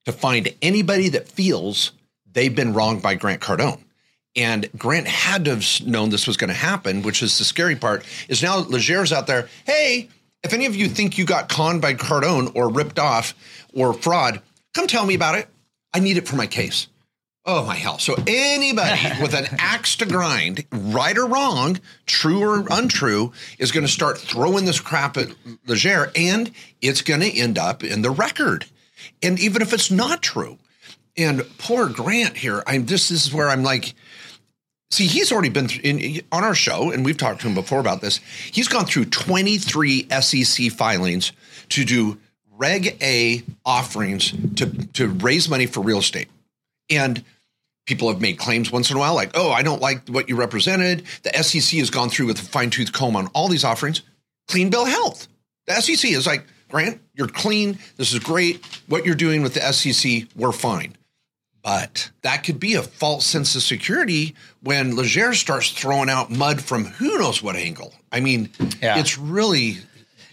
to 0.03 0.11
find 0.11 0.53
anybody 0.61 1.07
that 1.07 1.29
feels 1.29 1.93
they've 2.33 2.53
been 2.53 2.73
wronged 2.73 3.01
by 3.01 3.15
Grant 3.15 3.41
Cardone. 3.41 3.79
And 4.39 4.69
Grant 4.77 5.05
had 5.05 5.43
to 5.45 5.51
have 5.51 5.85
known 5.85 6.11
this 6.11 6.25
was 6.25 6.37
going 6.37 6.47
to 6.47 6.53
happen, 6.53 7.01
which 7.01 7.21
is 7.21 7.37
the 7.37 7.43
scary 7.43 7.75
part. 7.75 8.05
Is 8.29 8.41
now 8.41 8.59
Legere's 8.59 9.11
out 9.11 9.27
there. 9.27 9.49
Hey, 9.65 10.07
if 10.43 10.53
any 10.53 10.65
of 10.65 10.77
you 10.77 10.87
think 10.87 11.17
you 11.17 11.25
got 11.25 11.49
conned 11.49 11.81
by 11.81 11.93
Cardone 11.93 12.55
or 12.55 12.71
ripped 12.71 12.99
off 12.99 13.33
or 13.73 13.93
fraud, 13.93 14.41
come 14.73 14.87
tell 14.87 15.05
me 15.05 15.13
about 15.13 15.35
it. 15.35 15.49
I 15.93 15.99
need 15.99 16.15
it 16.15 16.25
for 16.25 16.37
my 16.37 16.47
case. 16.47 16.87
Oh 17.45 17.65
my 17.65 17.75
hell. 17.75 17.99
So 17.99 18.15
anybody 18.27 19.01
with 19.21 19.33
an 19.33 19.47
axe 19.59 19.97
to 19.97 20.05
grind, 20.05 20.65
right 20.71 21.17
or 21.17 21.25
wrong, 21.25 21.77
true 22.05 22.41
or 22.41 22.65
untrue, 22.69 23.33
is 23.57 23.73
going 23.73 23.85
to 23.85 23.91
start 23.91 24.19
throwing 24.19 24.63
this 24.63 24.79
crap 24.79 25.17
at 25.17 25.35
Legere 25.67 26.13
and 26.15 26.49
it's 26.81 27.01
going 27.01 27.21
to 27.21 27.37
end 27.37 27.57
up 27.57 27.83
in 27.83 28.03
the 28.03 28.11
record. 28.11 28.67
And 29.21 29.37
even 29.37 29.61
if 29.61 29.73
it's 29.73 29.91
not 29.91 30.21
true. 30.21 30.59
And 31.17 31.43
poor 31.57 31.89
Grant 31.89 32.37
here, 32.37 32.63
I'm 32.65 32.85
this 32.85 33.11
is 33.11 33.33
where 33.33 33.49
I'm 33.49 33.63
like, 33.63 33.93
see, 34.91 35.07
he's 35.07 35.31
already 35.31 35.49
been 35.49 35.69
in, 35.83 36.21
on 36.31 36.43
our 36.43 36.55
show, 36.55 36.91
and 36.91 37.05
we've 37.05 37.17
talked 37.17 37.41
to 37.41 37.47
him 37.47 37.55
before 37.55 37.79
about 37.79 38.01
this. 38.01 38.17
He's 38.51 38.67
gone 38.67 38.85
through 38.85 39.05
23 39.05 40.07
SEC 40.21 40.71
filings 40.71 41.31
to 41.69 41.85
do 41.85 42.17
Reg 42.51 42.97
A 43.01 43.43
offerings 43.65 44.33
to, 44.55 44.65
to 44.93 45.07
raise 45.07 45.49
money 45.49 45.65
for 45.65 45.81
real 45.81 45.99
estate. 45.99 46.27
And 46.89 47.23
people 47.85 48.09
have 48.11 48.21
made 48.21 48.37
claims 48.37 48.71
once 48.71 48.91
in 48.91 48.97
a 48.97 48.99
while, 48.99 49.15
like, 49.15 49.31
oh, 49.35 49.51
I 49.51 49.63
don't 49.63 49.81
like 49.81 50.07
what 50.09 50.27
you 50.27 50.35
represented. 50.35 51.03
The 51.23 51.31
SEC 51.41 51.79
has 51.79 51.89
gone 51.89 52.09
through 52.09 52.27
with 52.27 52.39
a 52.39 52.43
fine 52.43 52.69
tooth 52.69 52.91
comb 52.91 53.15
on 53.15 53.27
all 53.27 53.47
these 53.47 53.63
offerings. 53.63 54.01
Clean 54.47 54.69
bill 54.69 54.85
health. 54.85 55.27
The 55.67 55.73
SEC 55.75 56.11
is 56.11 56.27
like, 56.27 56.45
Grant, 56.69 57.01
you're 57.15 57.27
clean. 57.27 57.79
This 57.97 58.13
is 58.13 58.19
great. 58.19 58.63
What 58.87 59.05
you're 59.05 59.15
doing 59.15 59.41
with 59.41 59.55
the 59.55 59.61
SEC, 59.73 60.27
we're 60.35 60.51
fine. 60.51 60.95
But 61.61 62.09
that 62.21 62.43
could 62.43 62.59
be 62.59 62.75
a 62.75 62.81
false 62.83 63.25
sense 63.25 63.55
of 63.55 63.61
security 63.63 64.35
when 64.61 64.95
Legere 64.95 65.33
starts 65.33 65.69
throwing 65.71 66.09
out 66.09 66.29
mud 66.31 66.61
from 66.61 66.85
who 66.85 67.17
knows 67.17 67.43
what 67.43 67.55
angle. 67.55 67.93
I 68.11 68.21
mean, 68.21 68.49
Yeah. 68.81 68.97
it's 68.99 69.17
really 69.17 69.79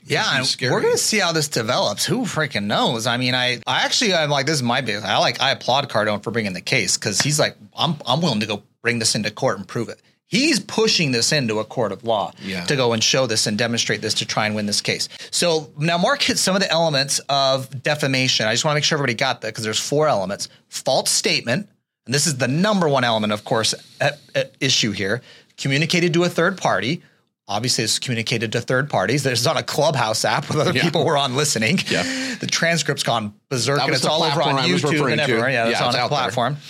Yeah, 0.05 0.45
we're 0.63 0.81
gonna 0.83 0.97
see 0.97 1.19
how 1.19 1.33
this 1.33 1.49
develops. 1.49 2.05
Who 2.07 2.21
freaking 2.27 2.67
knows? 2.67 3.09
I 3.09 3.17
mean, 3.17 3.35
I, 3.35 3.59
I 3.67 3.83
actually, 3.85 4.15
I'm 4.15 4.31
like, 4.31 4.47
this 4.47 4.55
is 4.55 4.63
my 4.63 4.81
business. 4.81 5.05
I 5.05 5.19
like, 5.19 5.41
I 5.41 5.51
applaud 5.51 5.89
Cardone 5.89 6.23
for 6.23 6.31
bringing 6.31 6.53
the 6.53 6.61
case 6.61 6.97
because 6.97 7.21
he's 7.21 7.41
like, 7.41 7.57
I'm, 7.77 7.97
I'm 8.07 8.21
willing 8.21 8.39
to 8.41 8.47
go 8.47 8.63
bring 8.83 9.01
this 9.01 9.17
into 9.17 9.33
court 9.33 9.59
and 9.59 9.67
prove 9.67 9.89
it. 9.89 10.01
He's 10.29 10.59
pushing 10.59 11.13
this 11.13 11.31
into 11.33 11.61
a 11.61 11.65
court 11.65 11.93
of 11.93 12.03
law 12.03 12.33
Yeah. 12.43 12.65
to 12.65 12.75
go 12.77 12.93
and 12.93 13.03
show 13.03 13.27
this 13.27 13.47
and 13.47 13.57
demonstrate 13.57 14.01
this 14.03 14.15
to 14.15 14.27
try 14.27 14.47
and 14.47 14.55
win 14.57 14.67
this 14.67 14.81
case. 14.81 15.09
So 15.31 15.71
now 15.79 15.99
Mark 15.99 16.21
hit 16.23 16.37
some 16.39 16.57
of 16.57 16.63
the 16.63 16.71
elements 16.71 17.21
of 17.29 17.83
defamation. 17.83 18.47
I 18.49 18.53
just 18.53 18.65
want 18.65 18.75
to 18.75 18.77
make 18.79 18.85
sure 18.85 18.97
everybody 18.97 19.15
got 19.15 19.43
that 19.43 19.49
because 19.49 19.63
there's 19.65 19.79
four 19.79 20.09
elements: 20.09 20.49
false 20.69 21.11
statement, 21.11 21.69
and 22.07 22.15
this 22.15 22.27
is 22.27 22.39
the 22.39 22.49
number 22.49 22.89
one 22.89 23.05
element, 23.05 23.33
of 23.33 23.45
course, 23.45 23.73
at, 24.01 24.19
at 24.35 24.55
issue 24.61 24.91
here. 24.91 25.23
Communicated 25.57 26.13
to 26.15 26.25
a 26.25 26.29
third 26.29 26.59
party. 26.59 27.03
Obviously, 27.49 27.85
it's 27.85 28.01
communicated 28.01 28.51
to 28.53 28.61
third 28.61 28.91
parties. 28.91 29.23
There's 29.23 29.47
on 29.47 29.57
a 29.57 29.63
Clubhouse 29.63 30.25
app 30.25 30.49
with 30.49 30.59
other 30.59 30.73
Yeah. 30.73 30.83
people 30.83 31.05
were 31.05 31.17
on 31.17 31.37
listening. 31.37 31.79
Yeah. 31.89 32.03
The 32.41 32.49
transcript's 32.49 33.05
gone 33.05 33.33
berserk 33.49 33.81
and 33.81 33.95
it's 33.95 34.05
all 34.05 34.25
over 34.25 34.43
on 34.43 34.57
YouTube 34.69 35.13
and 35.13 35.21
everywhere. 35.21 35.49
Yeah, 35.51 35.65
Yeah, 35.67 35.71
it's 35.71 35.81
it's 35.81 35.95
on 35.97 36.05
a 36.05 36.09
platform. 36.09 36.55
there. 36.55 36.63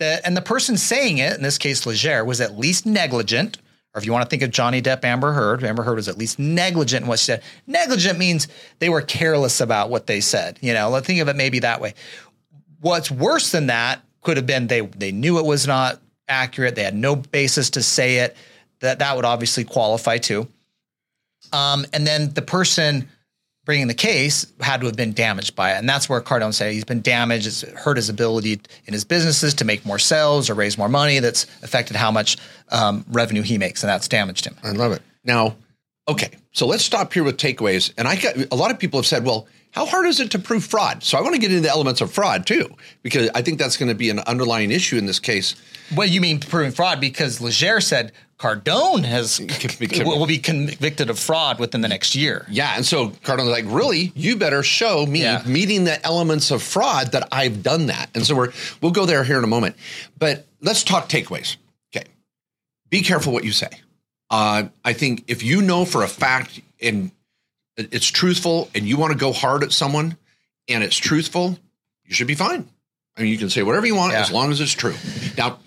The, 0.00 0.20
and 0.24 0.34
the 0.34 0.42
person 0.42 0.78
saying 0.78 1.18
it, 1.18 1.36
in 1.36 1.42
this 1.42 1.58
case, 1.58 1.84
Legere, 1.84 2.24
was 2.24 2.40
at 2.40 2.58
least 2.58 2.86
negligent. 2.86 3.58
Or 3.94 3.98
if 3.98 4.06
you 4.06 4.12
want 4.12 4.24
to 4.24 4.30
think 4.30 4.42
of 4.42 4.50
Johnny 4.50 4.80
Depp, 4.80 5.04
Amber 5.04 5.32
Heard, 5.32 5.62
Amber 5.62 5.82
Heard 5.82 5.96
was 5.96 6.08
at 6.08 6.16
least 6.16 6.38
negligent 6.38 7.02
in 7.02 7.08
what 7.08 7.18
she 7.18 7.26
said. 7.26 7.42
Negligent 7.66 8.18
means 8.18 8.48
they 8.78 8.88
were 8.88 9.02
careless 9.02 9.60
about 9.60 9.90
what 9.90 10.06
they 10.06 10.20
said. 10.20 10.58
You 10.62 10.72
know, 10.72 10.88
let's 10.88 11.06
think 11.06 11.20
of 11.20 11.28
it 11.28 11.36
maybe 11.36 11.58
that 11.58 11.82
way. 11.82 11.94
What's 12.80 13.10
worse 13.10 13.52
than 13.52 13.66
that 13.66 14.00
could 14.22 14.38
have 14.38 14.46
been 14.46 14.68
they 14.68 14.80
they 14.80 15.12
knew 15.12 15.38
it 15.38 15.44
was 15.44 15.66
not 15.66 16.00
accurate. 16.28 16.76
They 16.76 16.84
had 16.84 16.94
no 16.94 17.14
basis 17.14 17.70
to 17.70 17.82
say 17.82 18.18
it. 18.18 18.36
That 18.80 19.00
that 19.00 19.16
would 19.16 19.26
obviously 19.26 19.64
qualify 19.64 20.16
too. 20.16 20.48
Um, 21.52 21.84
and 21.92 22.06
then 22.06 22.32
the 22.32 22.42
person 22.42 23.08
bringing 23.64 23.88
the 23.88 23.94
case 23.94 24.46
had 24.60 24.80
to 24.80 24.86
have 24.86 24.96
been 24.96 25.12
damaged 25.12 25.54
by 25.54 25.72
it. 25.72 25.78
And 25.78 25.88
that's 25.88 26.08
where 26.08 26.20
Cardone 26.20 26.54
said 26.54 26.72
he's 26.72 26.84
been 26.84 27.02
damaged. 27.02 27.46
It's 27.46 27.62
hurt 27.62 27.96
his 27.96 28.08
ability 28.08 28.60
in 28.86 28.92
his 28.92 29.04
businesses 29.04 29.54
to 29.54 29.64
make 29.64 29.84
more 29.84 29.98
sales 29.98 30.50
or 30.50 30.54
raise 30.54 30.78
more 30.78 30.88
money. 30.88 31.18
That's 31.18 31.44
affected 31.62 31.96
how 31.96 32.10
much 32.10 32.36
um, 32.70 33.04
revenue 33.08 33.42
he 33.42 33.58
makes, 33.58 33.82
and 33.82 33.90
that's 33.90 34.08
damaged 34.08 34.46
him. 34.46 34.56
I 34.62 34.72
love 34.72 34.92
it. 34.92 35.02
Now, 35.24 35.56
okay, 36.08 36.30
so 36.52 36.66
let's 36.66 36.84
stop 36.84 37.12
here 37.12 37.22
with 37.22 37.36
takeaways. 37.36 37.92
And 37.96 38.08
I 38.08 38.16
got 38.16 38.36
a 38.50 38.54
lot 38.54 38.70
of 38.70 38.78
people 38.78 38.98
have 38.98 39.06
said, 39.06 39.24
well, 39.24 39.46
how 39.72 39.86
hard 39.86 40.06
is 40.06 40.20
it 40.20 40.30
to 40.32 40.38
prove 40.38 40.64
fraud? 40.64 41.02
So 41.04 41.16
I 41.16 41.20
want 41.20 41.34
to 41.34 41.40
get 41.40 41.50
into 41.50 41.62
the 41.62 41.70
elements 41.70 42.00
of 42.00 42.12
fraud 42.12 42.46
too, 42.46 42.74
because 43.02 43.30
I 43.34 43.42
think 43.42 43.58
that's 43.58 43.76
going 43.76 43.88
to 43.88 43.94
be 43.94 44.10
an 44.10 44.18
underlying 44.20 44.70
issue 44.70 44.96
in 44.96 45.06
this 45.06 45.20
case. 45.20 45.54
What 45.94 46.08
you 46.10 46.20
mean 46.20 46.40
proving 46.40 46.72
fraud? 46.72 47.00
Because 47.00 47.40
Legere 47.40 47.80
said 47.80 48.12
Cardone 48.38 49.04
has 49.04 49.38
will 50.04 50.26
be 50.26 50.38
convicted 50.38 51.10
of 51.10 51.18
fraud 51.18 51.58
within 51.60 51.82
the 51.82 51.88
next 51.88 52.14
year. 52.14 52.46
Yeah, 52.48 52.72
and 52.74 52.84
so 52.86 53.10
Cardone's 53.10 53.50
like, 53.50 53.64
really, 53.68 54.12
you 54.14 54.36
better 54.36 54.62
show 54.62 55.04
me 55.06 55.22
Yeah. 55.22 55.42
meeting 55.46 55.84
the 55.84 56.04
elements 56.04 56.50
of 56.50 56.62
fraud 56.62 57.12
that 57.12 57.28
I've 57.32 57.62
done 57.62 57.86
that. 57.86 58.10
And 58.14 58.24
so 58.24 58.34
we're 58.34 58.52
we'll 58.80 58.92
go 58.92 59.04
there 59.06 59.24
here 59.24 59.38
in 59.38 59.44
a 59.44 59.48
moment. 59.48 59.76
But 60.18 60.46
let's 60.60 60.82
talk 60.82 61.08
takeaways. 61.08 61.56
Okay, 61.94 62.06
be 62.88 63.02
careful 63.02 63.32
what 63.32 63.44
you 63.44 63.52
say. 63.52 63.68
Uh, 64.30 64.68
I 64.84 64.92
think 64.94 65.24
if 65.28 65.42
you 65.42 65.60
know 65.60 65.84
for 65.84 66.02
a 66.02 66.08
fact 66.08 66.60
and 66.80 67.10
it's 67.92 68.06
truthful, 68.06 68.68
and 68.74 68.86
you 68.86 68.96
want 68.96 69.12
to 69.12 69.18
go 69.18 69.32
hard 69.32 69.62
at 69.62 69.72
someone, 69.72 70.16
and 70.68 70.82
it's 70.84 70.96
truthful, 70.96 71.58
you 72.04 72.14
should 72.14 72.26
be 72.26 72.34
fine. 72.34 72.68
I 73.16 73.22
mean, 73.22 73.32
you 73.32 73.38
can 73.38 73.50
say 73.50 73.62
whatever 73.62 73.86
you 73.86 73.94
want 73.94 74.12
Yeah. 74.12 74.20
as 74.20 74.30
long 74.30 74.50
as 74.52 74.60
it's 74.60 74.72
true. 74.72 74.94
Now, 75.36 75.58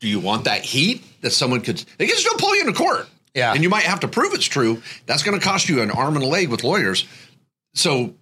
do 0.00 0.08
you 0.08 0.20
want 0.20 0.44
that 0.44 0.62
heat 0.62 1.04
that 1.22 1.30
someone 1.30 1.60
could? 1.60 1.82
They 1.98 2.06
can 2.06 2.16
still 2.16 2.34
pull 2.38 2.54
you 2.56 2.62
into 2.62 2.72
court. 2.74 3.08
Yeah. 3.32 3.52
and 3.54 3.62
you 3.62 3.68
might 3.68 3.84
have 3.84 4.00
to 4.00 4.08
prove 4.08 4.32
it's 4.34 4.44
true. 4.44 4.82
That's 5.06 5.22
going 5.22 5.38
to 5.38 5.44
cost 5.44 5.68
you 5.68 5.82
an 5.82 5.92
arm 5.92 6.16
and 6.16 6.24
a 6.24 6.26
leg 6.26 6.48
with 6.48 6.64
lawyers. 6.64 7.06
So 7.74 8.14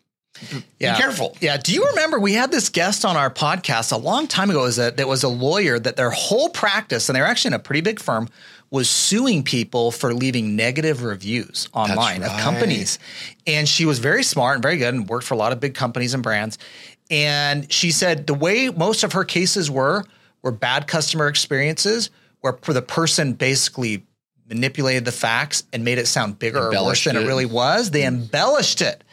Yeah. 0.79 0.95
be 0.95 1.01
careful. 1.01 1.37
Yeah. 1.41 1.57
Do 1.57 1.73
you 1.73 1.85
remember 1.87 2.19
we 2.19 2.35
had 2.35 2.51
this 2.51 2.69
guest 2.69 3.05
on 3.05 3.17
our 3.17 3.31
podcast 3.31 3.93
a 3.93 3.97
long 3.97 4.27
time 4.27 4.51
ago? 4.51 4.65
Is 4.65 4.77
that 4.77 4.97
that 4.97 5.09
was 5.09 5.23
a 5.23 5.29
lawyer 5.29 5.79
that 5.79 5.97
their 5.97 6.11
whole 6.11 6.49
practice, 6.49 7.09
and 7.09 7.17
they're 7.17 7.27
actually 7.27 7.51
in 7.51 7.55
a 7.55 7.59
pretty 7.59 7.81
big 7.81 8.01
firm, 8.01 8.29
was 8.71 8.89
suing 8.91 9.43
people 9.43 9.91
for 9.91 10.13
leaving 10.13 10.55
negative 10.55 11.03
reviews 11.03 11.69
online 11.73 12.23
of 12.23 12.31
companies. 12.39 12.99
And 13.47 13.69
she 13.69 13.87
was 13.87 13.99
very 13.99 14.23
smart 14.23 14.57
and 14.57 14.63
very 14.63 14.77
good 14.77 14.93
and 14.93 15.09
worked 15.09 15.25
for 15.25 15.35
a 15.35 15.39
lot 15.39 15.53
of 15.53 15.61
big 15.61 15.75
companies 15.75 16.13
and 16.13 16.23
brands. 16.23 16.59
And 17.11 17.71
she 17.73 17.91
said 17.91 18.27
the 18.27 18.35
way 18.35 18.69
most 18.69 19.05
of 19.05 19.13
her 19.13 19.25
cases 19.25 19.71
were 19.71 20.05
were 20.43 20.53
bad 20.53 20.87
customer 20.87 21.29
experiences 21.29 22.11
where 22.41 22.59
for 22.63 22.73
the 22.73 22.83
person 22.83 23.33
basically 23.33 24.05
manipulated 24.49 25.05
the 25.05 25.13
facts 25.13 25.65
and 25.73 25.85
made 25.85 25.99
it 25.99 26.07
sound 26.07 26.39
bigger 26.39 26.59
or 26.59 26.85
worse 26.85 27.05
than 27.05 27.17
it 27.17 27.23
it. 27.23 27.27
really 27.27 27.47
was. 27.47 27.91
They 27.91 28.03
mm. 28.03 28.09
embellished 28.09 28.81
it 28.81 29.05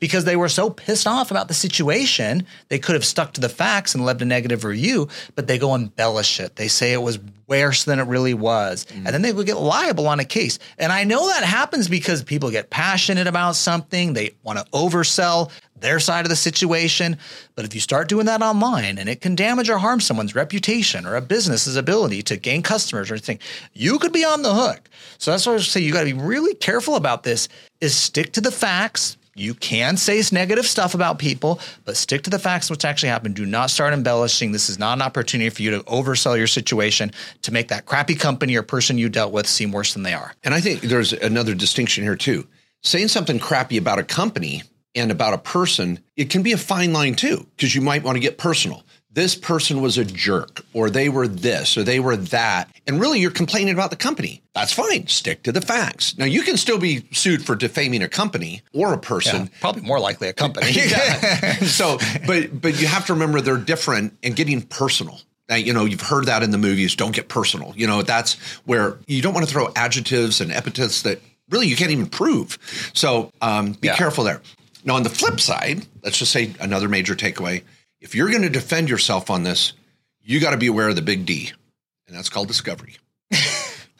because 0.00 0.24
they 0.24 0.36
were 0.36 0.48
so 0.48 0.68
pissed 0.70 1.06
off 1.06 1.30
about 1.30 1.48
the 1.48 1.54
situation. 1.54 2.46
They 2.68 2.78
could 2.78 2.94
have 2.94 3.04
stuck 3.04 3.34
to 3.34 3.40
the 3.40 3.48
facts 3.48 3.94
and 3.94 4.04
left 4.04 4.20
a 4.22 4.24
negative 4.24 4.64
review, 4.64 5.08
but 5.34 5.46
they 5.46 5.58
go 5.58 5.74
embellish 5.74 6.40
it. 6.40 6.56
They 6.56 6.68
say 6.68 6.92
it 6.92 7.02
was 7.02 7.18
worse 7.46 7.84
than 7.84 7.98
it 7.98 8.06
really 8.06 8.34
was. 8.34 8.86
Mm. 8.86 8.96
And 8.96 9.06
then 9.08 9.22
they 9.22 9.32
would 9.32 9.46
get 9.46 9.58
liable 9.58 10.08
on 10.08 10.20
a 10.20 10.24
case. 10.24 10.58
And 10.78 10.92
I 10.92 11.04
know 11.04 11.28
that 11.28 11.44
happens 11.44 11.88
because 11.88 12.22
people 12.22 12.50
get 12.50 12.70
passionate 12.70 13.26
about 13.26 13.56
something. 13.56 14.12
They 14.12 14.34
want 14.42 14.58
to 14.58 14.64
oversell 14.72 15.50
their 15.82 16.00
side 16.00 16.24
of 16.24 16.30
the 16.30 16.36
situation. 16.36 17.18
But 17.54 17.64
if 17.64 17.74
you 17.74 17.80
start 17.80 18.08
doing 18.08 18.26
that 18.26 18.42
online 18.42 18.98
and 18.98 19.08
it 19.08 19.20
can 19.20 19.34
damage 19.34 19.68
or 19.68 19.78
harm 19.78 20.00
someone's 20.00 20.34
reputation 20.34 21.04
or 21.04 21.16
a 21.16 21.20
business's 21.20 21.76
ability 21.76 22.22
to 22.24 22.36
gain 22.36 22.62
customers 22.62 23.10
or 23.10 23.14
anything, 23.14 23.40
you 23.74 23.98
could 23.98 24.12
be 24.12 24.24
on 24.24 24.42
the 24.42 24.54
hook. 24.54 24.88
So 25.18 25.30
that's 25.30 25.46
why 25.46 25.54
I 25.54 25.58
say 25.58 25.80
you 25.80 25.92
got 25.92 26.04
to 26.04 26.14
be 26.14 26.20
really 26.20 26.54
careful 26.54 26.96
about 26.96 27.22
this 27.22 27.48
is 27.80 27.94
stick 27.94 28.32
to 28.32 28.40
the 28.40 28.52
facts. 28.52 29.16
You 29.34 29.54
can 29.54 29.96
say 29.96 30.22
negative 30.30 30.66
stuff 30.66 30.94
about 30.94 31.18
people, 31.18 31.58
but 31.86 31.96
stick 31.96 32.22
to 32.24 32.30
the 32.30 32.38
facts 32.38 32.68
what's 32.68 32.84
actually 32.84 33.08
happened. 33.08 33.34
Do 33.34 33.46
not 33.46 33.70
start 33.70 33.94
embellishing. 33.94 34.52
This 34.52 34.68
is 34.68 34.78
not 34.78 34.98
an 34.98 35.02
opportunity 35.02 35.48
for 35.48 35.62
you 35.62 35.70
to 35.70 35.80
oversell 35.84 36.36
your 36.36 36.46
situation 36.46 37.12
to 37.42 37.52
make 37.52 37.68
that 37.68 37.86
crappy 37.86 38.14
company 38.14 38.56
or 38.56 38.62
person 38.62 38.98
you 38.98 39.08
dealt 39.08 39.32
with 39.32 39.46
seem 39.46 39.72
worse 39.72 39.94
than 39.94 40.02
they 40.02 40.12
are. 40.12 40.34
And 40.44 40.52
I 40.52 40.60
think 40.60 40.82
there's 40.82 41.14
another 41.14 41.54
distinction 41.54 42.04
here 42.04 42.16
too. 42.16 42.46
Saying 42.82 43.08
something 43.08 43.38
crappy 43.38 43.78
about 43.78 43.98
a 43.98 44.04
company 44.04 44.64
and 44.94 45.10
about 45.10 45.34
a 45.34 45.38
person, 45.38 46.00
it 46.16 46.30
can 46.30 46.42
be 46.42 46.52
a 46.52 46.58
fine 46.58 46.92
line 46.92 47.14
too, 47.14 47.46
because 47.56 47.74
you 47.74 47.80
might 47.80 48.02
want 48.02 48.16
to 48.16 48.20
get 48.20 48.38
personal. 48.38 48.84
This 49.14 49.34
person 49.34 49.82
was 49.82 49.98
a 49.98 50.06
jerk, 50.06 50.64
or 50.72 50.88
they 50.88 51.10
were 51.10 51.28
this, 51.28 51.76
or 51.76 51.82
they 51.82 52.00
were 52.00 52.16
that. 52.16 52.70
And 52.86 52.98
really, 52.98 53.20
you're 53.20 53.30
complaining 53.30 53.74
about 53.74 53.90
the 53.90 53.96
company. 53.96 54.42
That's 54.54 54.72
fine. 54.72 55.06
Stick 55.06 55.42
to 55.42 55.52
the 55.52 55.60
facts. 55.60 56.16
Now, 56.16 56.24
you 56.24 56.40
can 56.42 56.56
still 56.56 56.78
be 56.78 57.04
sued 57.12 57.44
for 57.44 57.54
defaming 57.54 58.02
a 58.02 58.08
company 58.08 58.62
or 58.72 58.94
a 58.94 58.98
person. 58.98 59.50
Probably 59.60 59.82
more 59.82 60.00
likely 60.00 60.28
a 60.28 60.32
company. 60.32 60.72
So, 61.66 61.98
but 62.26 62.58
but 62.60 62.80
you 62.80 62.86
have 62.86 63.04
to 63.06 63.12
remember 63.12 63.40
they're 63.42 63.58
different 63.58 64.16
and 64.22 64.34
getting 64.34 64.62
personal. 64.62 65.20
Now, 65.48 65.56
you 65.56 65.74
know, 65.74 65.84
you've 65.84 66.00
heard 66.00 66.24
that 66.26 66.42
in 66.42 66.50
the 66.50 66.56
movies. 66.58 66.94
Don't 66.96 67.14
get 67.14 67.28
personal. 67.28 67.74
You 67.76 67.86
know, 67.86 68.00
that's 68.00 68.34
where 68.64 68.96
you 69.06 69.20
don't 69.20 69.34
want 69.34 69.46
to 69.46 69.52
throw 69.52 69.68
adjectives 69.76 70.40
and 70.40 70.50
epithets 70.50 71.02
that 71.02 71.20
really 71.50 71.66
you 71.66 71.76
can't 71.76 71.90
even 71.90 72.06
prove. 72.06 72.58
So, 72.94 73.30
um, 73.42 73.72
be 73.72 73.88
Yeah. 73.88 73.96
careful 73.96 74.24
there. 74.24 74.40
Now, 74.84 74.96
on 74.96 75.02
the 75.02 75.10
flip 75.10 75.38
side, 75.40 75.86
let's 76.02 76.18
just 76.18 76.32
say 76.32 76.54
another 76.60 76.88
major 76.88 77.14
takeaway: 77.14 77.62
if 78.00 78.14
you're 78.14 78.30
going 78.30 78.42
to 78.42 78.50
defend 78.50 78.88
yourself 78.88 79.30
on 79.30 79.42
this, 79.42 79.74
you 80.22 80.40
got 80.40 80.50
to 80.50 80.56
be 80.56 80.66
aware 80.66 80.88
of 80.88 80.96
the 80.96 81.02
big 81.02 81.24
D, 81.26 81.52
and 82.06 82.16
that's 82.16 82.28
called 82.28 82.48
discovery. 82.48 82.96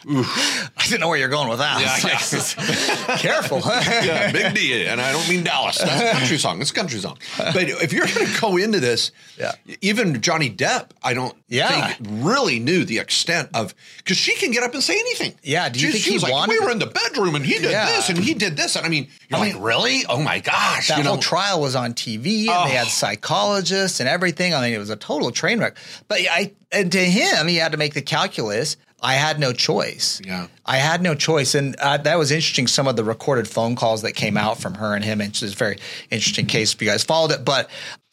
I 0.09 0.83
didn't 0.85 1.01
know 1.01 1.09
where 1.09 1.19
you're 1.19 1.29
going 1.29 1.49
with 1.49 1.59
that. 1.59 1.81
Yeah, 1.81 3.09
like, 3.09 3.19
Careful. 3.21 3.59
yeah, 3.65 4.33
big 4.33 4.55
D, 4.55 4.87
and 4.87 5.01
I 5.01 5.13
don't 5.13 5.29
mean 5.29 5.45
Dallas. 5.45 5.79
That's 5.79 6.03
a 6.03 6.13
country 6.19 6.39
song. 6.39 6.61
It's 6.61 6.71
a 6.71 6.75
country 6.75 6.99
song. 7.01 7.19
But 7.39 7.69
if 7.69 7.93
you're 7.93 8.07
going 8.07 8.27
to 8.27 8.41
go 8.41 8.57
into 8.57 8.81
this, 8.81 9.13
Yeah. 9.39 9.53
even 9.81 10.21
Johnny 10.21 10.51
Depp, 10.51 10.91
I 11.03 11.15
don't 11.15 11.37
Yeah. 11.49 11.95
think 11.95 12.09
really 12.25 12.59
knew 12.59 12.85
the 12.85 12.99
extent 12.99 13.51
of 13.55 13.75
because 13.99 14.17
she 14.17 14.35
can 14.35 14.51
get 14.51 14.63
up 14.63 14.75
and 14.75 14.83
say 14.83 14.95
anything. 14.99 15.35
Yeah, 15.43 15.69
do 15.69 15.81
you 15.81 15.87
she, 15.89 15.93
think 15.93 16.05
she 16.05 16.11
he 16.11 16.17
was 16.17 16.23
like, 16.25 16.33
wanted- 16.33 16.53
we 16.59 16.61
were 16.65 16.71
in 16.71 16.79
the 16.79 16.87
bedroom 16.87 17.35
and 17.35 17.45
he 17.47 17.55
did 17.59 17.71
Yeah. 17.71 17.87
this 17.87 18.09
and 18.09 18.19
he 18.19 18.35
did 18.35 18.57
this, 18.57 18.77
and 18.77 18.85
I 18.85 18.89
mean, 18.89 19.09
you're 19.29 19.39
I 19.39 19.43
like, 19.43 19.55
mean, 19.55 19.63
really? 19.63 20.03
Oh 20.09 20.21
my 20.23 20.41
gosh! 20.41 20.89
That 20.89 20.99
you 20.99 21.05
know, 21.05 21.11
whole 21.11 21.19
trial 21.19 21.61
was 21.61 21.75
on 21.77 21.95
TV, 21.95 22.43
and 22.49 22.51
Oh. 22.51 22.65
they 22.69 22.75
had 22.75 22.89
psychologists 22.89 24.01
and 24.01 24.09
everything. 24.09 24.55
I 24.55 24.61
mean, 24.63 24.73
it 24.75 24.79
was 24.79 24.91
a 24.91 24.97
total 24.97 25.31
train 25.31 25.59
wreck. 25.61 25.77
But 26.09 26.19
I, 26.31 26.53
and 26.71 26.91
to 26.93 26.99
him, 26.99 27.47
he 27.49 27.57
had 27.57 27.73
to 27.73 27.79
make 27.79 27.95
the 27.95 28.03
calculus. 28.03 28.77
I 29.03 29.15
had 29.15 29.41
no 29.41 29.53
choice. 29.53 30.21
Yeah. 30.25 30.47
I 30.65 30.77
had 30.77 31.03
no 31.03 31.15
choice, 31.15 31.55
and 31.55 31.75
uh, 31.77 31.97
that 31.99 32.19
was 32.19 32.31
interesting. 32.31 32.67
Some 32.67 32.87
of 32.87 32.97
the 32.97 33.05
recorded 33.05 33.49
phone 33.49 33.75
calls 33.75 34.03
that 34.03 34.13
came 34.13 34.37
out 34.37 34.61
from 34.61 34.75
her 34.75 34.95
and 34.95 35.05
him, 35.05 35.21
and 35.21 35.31
it's 35.31 35.43
a 35.43 35.49
very 35.49 35.79
interesting 36.11 36.47
case 36.47 36.73
if 36.73 36.81
you 36.81 36.89
guys 36.89 37.03
followed 37.03 37.33
it. 37.33 37.45
But, 37.45 37.69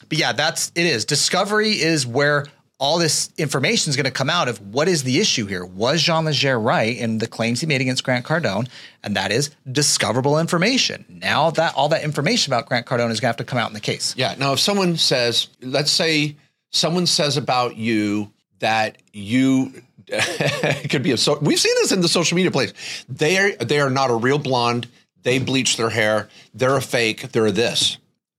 but 0.08 0.17
yeah, 0.17 0.31
that's 0.31 0.72
it 0.75 0.86
is. 0.86 1.05
Discovery 1.05 1.79
is 1.79 2.08
where 2.08 2.48
all 2.79 2.98
this 2.98 3.29
information 3.38 3.89
is 3.89 3.98
going 3.98 4.05
to 4.05 4.12
come 4.12 4.29
out 4.29 4.48
of 4.48 4.74
what 4.74 4.88
is 4.88 5.03
the 5.03 5.19
issue 5.19 5.46
here. 5.46 5.65
Was 5.65 6.01
John 6.01 6.25
Legere 6.25 6.58
right 6.58 6.98
in 6.98 7.17
the 7.17 7.27
claims 7.27 7.60
he 7.60 7.67
made 7.67 7.81
against 7.81 8.03
Grant 8.05 8.25
Cardone? 8.25 8.69
And 9.03 9.15
that 9.17 9.31
is 9.31 9.51
discoverable 9.69 10.39
information. 10.39 11.05
Now 11.10 11.51
that 11.51 11.75
all 11.75 11.89
that 11.89 12.03
information 12.03 12.53
about 12.53 12.67
Grant 12.67 12.86
Cardone 12.86 13.12
is 13.12 13.19
going 13.19 13.34
to 13.34 13.36
have 13.36 13.38
to 13.38 13.43
come 13.43 13.60
out 13.60 13.69
in 13.69 13.74
the 13.74 13.81
case. 13.81 14.15
Yeah. 14.17 14.34
Now, 14.39 14.53
if 14.53 14.60
someone 14.60 14.96
says, 14.96 15.50
let's 15.62 15.91
say 15.91 16.38
someone 16.72 17.05
says 17.05 17.36
about 17.36 17.75
you 17.75 18.31
that 18.60 18.98
you 19.12 19.74
it 20.12 20.89
could 20.89 21.04
be 21.04 21.12
a 21.12 21.18
so 21.18 21.38
we've 21.39 21.60
seen 21.60 21.74
this 21.82 21.92
in 21.92 22.01
the 22.01 22.08
social 22.08 22.36
media 22.36 22.51
place. 22.51 22.74
They 23.08 23.38
are 23.38 23.51
they 23.63 23.80
are 23.80 23.89
not 23.89 24.10
a 24.10 24.16
real 24.16 24.39
blonde. 24.39 24.88
They 25.22 25.38
bleach 25.38 25.78
their 25.78 25.89
hair. 25.89 26.30
They're 26.54 26.78
a 26.78 26.82
fake. 26.82 27.32
They're 27.32 27.51
this. 27.51 27.98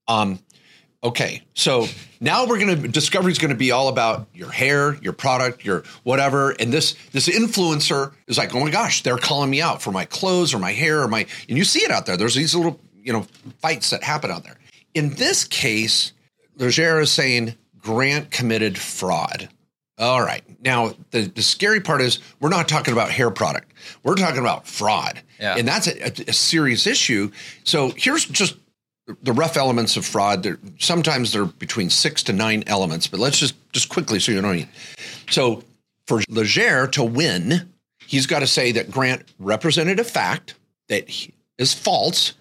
Um, 0.09 0.41
okay, 1.05 1.43
so 1.55 1.87
now 2.21 2.47
we're 2.47 2.59
gonna 2.59 2.89
discovery 2.89 3.31
is 3.31 3.39
gonna 3.39 3.55
be 3.55 3.71
all 3.71 3.89
about 3.89 4.27
your 4.35 4.51
hair, 4.51 4.95
your 4.97 5.13
product, 5.13 5.65
your 5.65 5.85
whatever. 6.03 6.51
And 6.51 6.73
this 6.73 6.97
this 7.13 7.29
influencer 7.29 8.15
is 8.27 8.37
like, 8.37 8.53
oh 8.55 8.61
my 8.61 8.71
gosh, 8.71 9.05
they're 9.05 9.17
calling 9.17 9.51
me 9.51 9.63
out 9.63 9.81
for 9.81 9.93
my 9.93 10.07
clothes 10.07 10.53
or 10.53 10.59
my 10.59 10.73
hair 10.73 11.03
or 11.03 11.09
my 11.09 11.27
and 11.49 11.57
you 11.57 11.65
see 11.65 11.85
it 11.85 11.93
out 11.93 12.07
there. 12.07 12.17
There's 12.17 12.35
these 12.35 12.55
little 12.55 12.81
you 12.97 13.13
know 13.13 13.27
fights 13.61 13.91
that 13.91 14.03
happen 14.03 14.33
out 14.33 14.43
there. 14.43 14.59
In 14.95 15.11
this 15.11 15.45
case, 15.45 16.13
Legere 16.57 17.01
is 17.01 17.13
saying 17.13 17.55
Grant 17.79 18.31
committed 18.33 18.77
fraud. 18.77 19.49
All 20.01 20.23
right. 20.23 20.43
Now, 20.65 20.95
the, 21.11 21.23
the 21.23 21.43
scary 21.43 21.81
part 21.81 22.01
is 22.01 22.21
we're 22.41 22.49
not 22.49 22.69
talking 22.69 22.93
about 22.93 23.11
hair 23.11 23.31
product. 23.31 23.71
We're 24.03 24.15
talking 24.15 24.41
about 24.41 24.67
fraud. 24.67 25.21
Yeah. 25.39 25.57
And 25.59 25.69
that's 25.69 25.89
a, 25.89 26.07
a, 26.07 26.31
a 26.31 26.33
serious 26.33 26.87
issue. 26.87 27.31
So 27.65 27.93
here's 27.95 28.25
just 28.25 28.57
the 29.23 29.35
rough 29.35 29.59
elements 29.59 29.99
of 29.99 30.07
fraud. 30.07 30.43
They're, 30.43 30.59
sometimes 30.79 31.33
they're 31.33 31.45
between 31.45 31.91
six 31.91 32.23
to 32.25 32.33
nine 32.33 32.65
elements, 32.67 33.09
but 33.09 33.21
let's 33.21 33.39
just 33.39 33.55
just 33.73 33.91
quickly 33.91 34.19
so 34.21 34.33
you 34.33 34.41
know. 34.41 34.65
So 35.29 35.65
for 36.07 36.23
Legere 36.31 36.87
to 36.89 37.05
win, 37.05 37.71
he's 38.07 38.27
got 38.27 38.39
to 38.39 38.47
say 38.47 38.73
that 38.73 38.91
Grant 38.91 39.25
represented 39.39 40.01
a 40.01 40.05
fact 40.05 40.55
that 40.89 41.11
is 41.59 41.75
false 41.75 42.33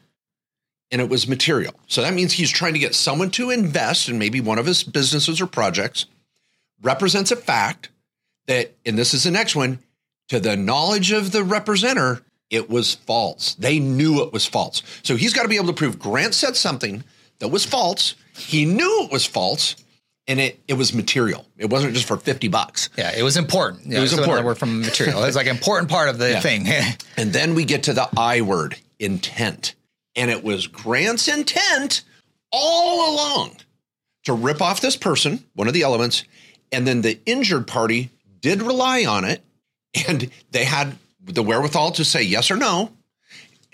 and 0.92 1.02
it 1.02 1.10
was 1.10 1.28
material. 1.28 1.74
So 1.88 2.02
that 2.04 2.14
means 2.14 2.34
he's 2.34 2.50
trying 2.50 2.74
to 2.74 2.80
get 2.80 2.96
someone 2.96 3.32
to 3.32 3.50
invest 3.50 4.08
in 4.08 4.18
maybe 4.18 4.40
one 4.40 4.60
of 4.60 4.66
his 4.66 4.82
businesses 4.82 5.42
or 5.42 5.46
projects– 5.46 6.06
represents 6.82 7.32
a 7.32 7.36
fact 7.36 7.90
that, 8.48 8.74
and 8.86 8.98
this 8.98 9.14
is 9.14 9.24
the 9.24 9.32
next 9.32 9.56
one, 9.56 9.80
to 10.30 10.40
the 10.40 10.56
knowledge 10.56 11.12
of 11.12 11.32
the 11.32 11.40
representer, 11.40 12.22
it 12.50 12.70
was 12.70 12.96
false. 12.96 13.56
They 13.56 13.80
knew 13.80 14.24
it 14.24 14.34
was 14.34 14.46
false. 14.46 14.82
So 15.04 15.16
he's 15.16 15.34
got 15.34 15.44
to 15.44 15.50
be 15.50 15.56
able 15.56 15.68
to 15.68 15.74
prove 15.74 16.00
Grant 16.00 16.34
said 16.34 16.56
something 16.56 17.04
that 17.40 17.50
was 17.50 17.66
false. 17.66 18.16
He 18.36 18.66
knew 18.66 19.04
it 19.04 19.12
was 19.12 19.26
false. 19.26 19.76
And 20.28 20.40
it, 20.40 20.60
it 20.68 20.76
was 20.76 20.94
material. 20.94 21.48
It 21.58 21.72
wasn't 21.72 21.96
just 21.96 22.06
for 22.06 22.16
50 22.16 22.50
bucks. 22.50 22.92
Yeah, 22.96 23.12
it 23.18 23.24
was 23.24 23.36
important. 23.36 23.88
Yeah, 23.88 23.98
it 23.98 24.02
was 24.02 24.14
important. 24.14 24.46
Word 24.46 24.60
from 24.60 24.82
material. 24.82 25.24
It's 25.24 25.36
like 25.36 25.48
an 25.48 25.56
important 25.56 25.90
part 25.90 26.08
of 26.08 26.20
the 26.20 26.30
yeah. 26.30 26.40
thing. 26.40 26.68
and 27.18 27.34
then 27.34 27.56
we 27.56 27.66
get 27.66 27.84
to 27.84 27.94
the 27.94 28.08
I 28.16 28.42
word, 28.42 28.78
intent. 29.00 29.74
And 30.16 30.30
it 30.30 30.44
was 30.44 30.68
Grant's 30.68 31.28
intent 31.28 32.04
all 32.52 33.16
along 33.16 33.56
to 34.26 34.34
rip 34.34 34.62
off 34.62 34.82
this 34.82 34.96
person, 34.96 35.44
one 35.56 35.68
of 35.68 35.74
the 35.74 35.82
elements, 35.82 36.24
and 36.72 36.88
then 36.88 37.02
the 37.02 37.20
injured 37.26 37.68
party 37.68 38.10
did 38.42 38.62
rely 38.62 39.06
on 39.06 39.26
it 39.26 39.44
and 40.08 40.30
they 40.52 40.64
had 40.64 40.98
the 41.24 41.44
wherewithal 41.44 41.92
to 41.92 42.06
say 42.06 42.24
yes 42.24 42.52
or 42.52 42.58
no. 42.58 42.92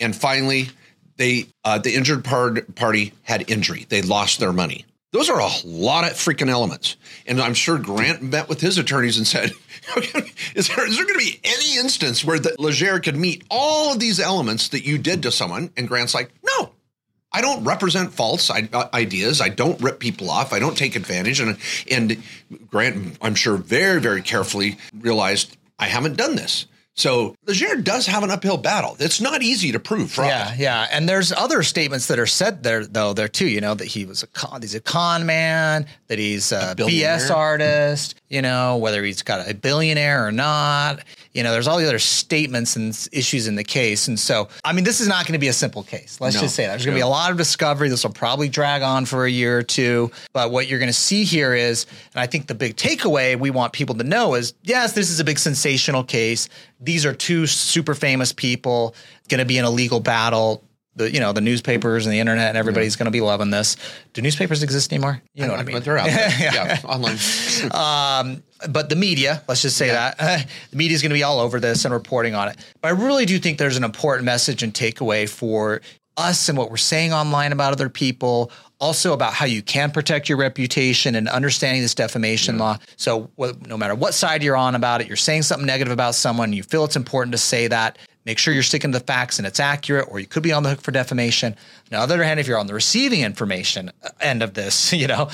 And 0.00 0.14
finally, 0.14 0.68
they 1.16 1.46
uh, 1.64 1.78
the 1.78 1.94
injured 1.94 2.24
part, 2.24 2.74
party 2.74 3.12
had 3.22 3.50
injury. 3.50 3.86
They 3.88 4.02
lost 4.02 4.38
their 4.38 4.52
money. 4.52 4.84
Those 5.12 5.30
are 5.30 5.40
a 5.40 5.48
lot 5.64 6.04
of 6.04 6.12
freaking 6.12 6.50
elements. 6.50 6.96
And 7.26 7.40
I'm 7.40 7.54
sure 7.54 7.78
Grant 7.78 8.22
met 8.22 8.48
with 8.48 8.60
his 8.60 8.76
attorneys 8.76 9.16
and 9.16 9.26
said, 9.26 9.50
is 10.54 10.68
there, 10.68 10.86
is 10.86 10.96
there 10.96 11.06
going 11.06 11.18
to 11.18 11.24
be 11.24 11.40
any 11.42 11.78
instance 11.78 12.22
where 12.22 12.38
the 12.38 12.54
Legere 12.58 13.00
could 13.00 13.16
meet 13.16 13.44
all 13.50 13.92
of 13.92 14.00
these 14.00 14.20
elements 14.20 14.68
that 14.70 14.84
you 14.84 14.98
did 14.98 15.22
to 15.22 15.32
someone? 15.32 15.70
And 15.76 15.88
Grant's 15.88 16.12
like, 16.12 16.32
I 17.36 17.42
don't 17.42 17.64
represent 17.64 18.14
false 18.14 18.48
uh, 18.48 18.88
ideas. 18.94 19.42
I 19.42 19.50
don't 19.50 19.78
rip 19.82 20.00
people 20.00 20.30
off. 20.30 20.54
I 20.54 20.58
don't 20.58 20.76
take 20.76 20.96
advantage. 20.96 21.38
And 21.38 21.58
and 21.90 22.22
Grant, 22.70 23.18
I'm 23.20 23.34
sure, 23.34 23.58
very 23.58 24.00
very 24.00 24.22
carefully 24.22 24.78
realized 24.98 25.54
I 25.78 25.88
haven't 25.88 26.16
done 26.16 26.36
this. 26.36 26.66
So 26.94 27.36
Legere 27.46 27.76
does 27.76 28.06
have 28.06 28.22
an 28.22 28.30
uphill 28.30 28.56
battle. 28.56 28.96
It's 28.98 29.20
not 29.20 29.42
easy 29.42 29.70
to 29.72 29.78
prove 29.78 30.10
fraud. 30.10 30.28
Yeah, 30.28 30.54
yeah. 30.56 30.86
And 30.90 31.06
there's 31.06 31.30
other 31.30 31.62
statements 31.62 32.06
that 32.06 32.18
are 32.18 32.26
said 32.26 32.62
there 32.62 32.86
though 32.86 33.12
there 33.12 33.28
too. 33.28 33.46
You 33.46 33.60
know 33.60 33.74
that 33.74 33.86
he 33.86 34.06
was 34.06 34.22
a 34.22 34.28
con, 34.28 34.62
he's 34.62 34.74
a 34.74 34.80
con 34.80 35.26
man, 35.26 35.84
that 36.06 36.18
he's 36.18 36.52
a, 36.52 36.72
a 36.72 36.74
BS 36.74 37.30
artist. 37.30 38.18
You 38.30 38.40
know 38.40 38.78
whether 38.78 39.04
he's 39.04 39.20
got 39.20 39.46
a 39.46 39.52
billionaire 39.52 40.26
or 40.26 40.32
not. 40.32 41.00
You 41.36 41.42
know 41.42 41.52
there's 41.52 41.68
all 41.68 41.76
the 41.76 41.86
other 41.86 41.98
statements 41.98 42.76
and 42.76 43.08
issues 43.12 43.46
in 43.46 43.56
the 43.56 43.64
case. 43.64 44.08
And 44.08 44.18
so 44.18 44.48
I 44.64 44.72
mean 44.72 44.84
this 44.84 45.00
is 45.00 45.06
not 45.06 45.26
going 45.26 45.34
to 45.34 45.38
be 45.38 45.48
a 45.48 45.52
simple 45.52 45.82
case. 45.82 46.18
Let's 46.20 46.36
no, 46.36 46.40
just 46.40 46.54
say 46.54 46.64
that 46.64 46.70
there's 46.70 46.86
going 46.86 46.94
to 46.94 46.98
be 46.98 47.02
a 47.02 47.08
lot 47.08 47.30
of 47.30 47.36
discovery. 47.36 47.90
This 47.90 48.04
will 48.04 48.12
probably 48.12 48.48
drag 48.48 48.80
on 48.80 49.04
for 49.04 49.26
a 49.26 49.30
year 49.30 49.58
or 49.58 49.62
two. 49.62 50.10
But 50.32 50.50
what 50.50 50.66
you're 50.66 50.78
going 50.78 50.88
to 50.88 50.94
see 50.94 51.24
here 51.24 51.54
is, 51.54 51.84
and 52.14 52.20
I 52.20 52.26
think 52.26 52.46
the 52.46 52.54
big 52.54 52.76
takeaway 52.76 53.38
we 53.38 53.50
want 53.50 53.74
people 53.74 53.94
to 53.96 54.04
know 54.04 54.34
is, 54.34 54.54
yes, 54.62 54.94
this 54.94 55.10
is 55.10 55.20
a 55.20 55.24
big 55.24 55.38
sensational 55.38 56.04
case 56.04 56.48
these 56.80 57.06
are 57.06 57.14
two 57.14 57.46
super 57.46 57.94
famous 57.94 58.32
people 58.32 58.94
going 59.28 59.38
to 59.38 59.44
be 59.44 59.58
in 59.58 59.64
a 59.64 59.70
legal 59.70 60.00
battle. 60.00 60.62
The 60.96 61.12
you 61.12 61.20
know 61.20 61.32
the 61.32 61.40
newspapers 61.40 62.06
and 62.06 62.12
the 62.12 62.18
internet 62.18 62.48
and 62.48 62.58
everybody's 62.58 62.94
yeah. 62.94 62.98
going 62.98 63.06
to 63.06 63.10
be 63.10 63.20
loving 63.20 63.50
this. 63.50 63.76
Do 64.12 64.22
newspapers 64.22 64.62
exist 64.62 64.92
anymore? 64.92 65.22
You 65.34 65.46
know 65.46 65.52
what 65.52 65.60
I 65.60 65.64
mean? 65.64 65.76
But 65.76 65.84
they're 65.84 65.98
out 65.98 66.06
there. 66.06 66.30
yeah. 66.40 66.54
yeah, 66.54 66.80
online. 66.84 67.18
um, 67.72 68.42
but 68.70 68.88
the 68.88 68.96
media, 68.96 69.42
let's 69.48 69.62
just 69.62 69.76
say 69.76 69.88
yeah. 69.88 70.14
that 70.18 70.48
the 70.70 70.76
media 70.76 70.94
is 70.94 71.02
going 71.02 71.10
to 71.10 71.14
be 71.14 71.22
all 71.22 71.38
over 71.38 71.60
this 71.60 71.84
and 71.84 71.92
reporting 71.94 72.34
on 72.34 72.48
it. 72.48 72.56
But 72.80 72.88
I 72.88 72.90
really 72.92 73.26
do 73.26 73.38
think 73.38 73.58
there's 73.58 73.76
an 73.76 73.84
important 73.84 74.24
message 74.24 74.62
and 74.62 74.72
takeaway 74.72 75.28
for 75.28 75.80
us 76.16 76.48
and 76.48 76.56
what 76.56 76.70
we're 76.70 76.76
saying 76.76 77.12
online 77.12 77.52
about 77.52 77.72
other 77.72 77.88
people, 77.88 78.50
also 78.80 79.12
about 79.12 79.34
how 79.34 79.44
you 79.44 79.62
can 79.62 79.90
protect 79.90 80.28
your 80.28 80.38
reputation 80.38 81.14
and 81.14 81.28
understanding 81.28 81.82
this 81.82 81.94
defamation 81.94 82.58
law. 82.58 82.78
So, 82.96 83.30
no 83.66 83.76
matter 83.76 83.94
what 83.94 84.14
side 84.14 84.42
you're 84.42 84.56
on 84.56 84.74
about 84.74 85.00
it, 85.00 85.06
you're 85.06 85.16
saying 85.16 85.42
something 85.42 85.66
negative 85.66 85.92
about 85.92 86.14
someone, 86.14 86.52
you 86.52 86.62
feel 86.62 86.84
it's 86.84 86.96
important 86.96 87.32
to 87.32 87.38
say 87.38 87.68
that. 87.68 87.98
Make 88.26 88.38
sure 88.38 88.52
you're 88.52 88.64
sticking 88.64 88.90
to 88.90 88.98
the 88.98 89.04
facts 89.04 89.38
and 89.38 89.46
it's 89.46 89.60
accurate, 89.60 90.08
or 90.10 90.18
you 90.18 90.26
could 90.26 90.42
be 90.42 90.52
on 90.52 90.64
the 90.64 90.70
hook 90.70 90.80
for 90.80 90.90
defamation. 90.90 91.54
Now, 91.92 92.02
on 92.02 92.08
the 92.08 92.14
other 92.14 92.24
hand, 92.24 92.40
if 92.40 92.48
you're 92.48 92.58
on 92.58 92.66
the 92.66 92.74
receiving 92.74 93.20
information 93.20 93.92
uh, 94.02 94.08
end 94.20 94.42
of 94.42 94.54
this, 94.54 94.92
you 94.92 95.06
know, 95.06 95.30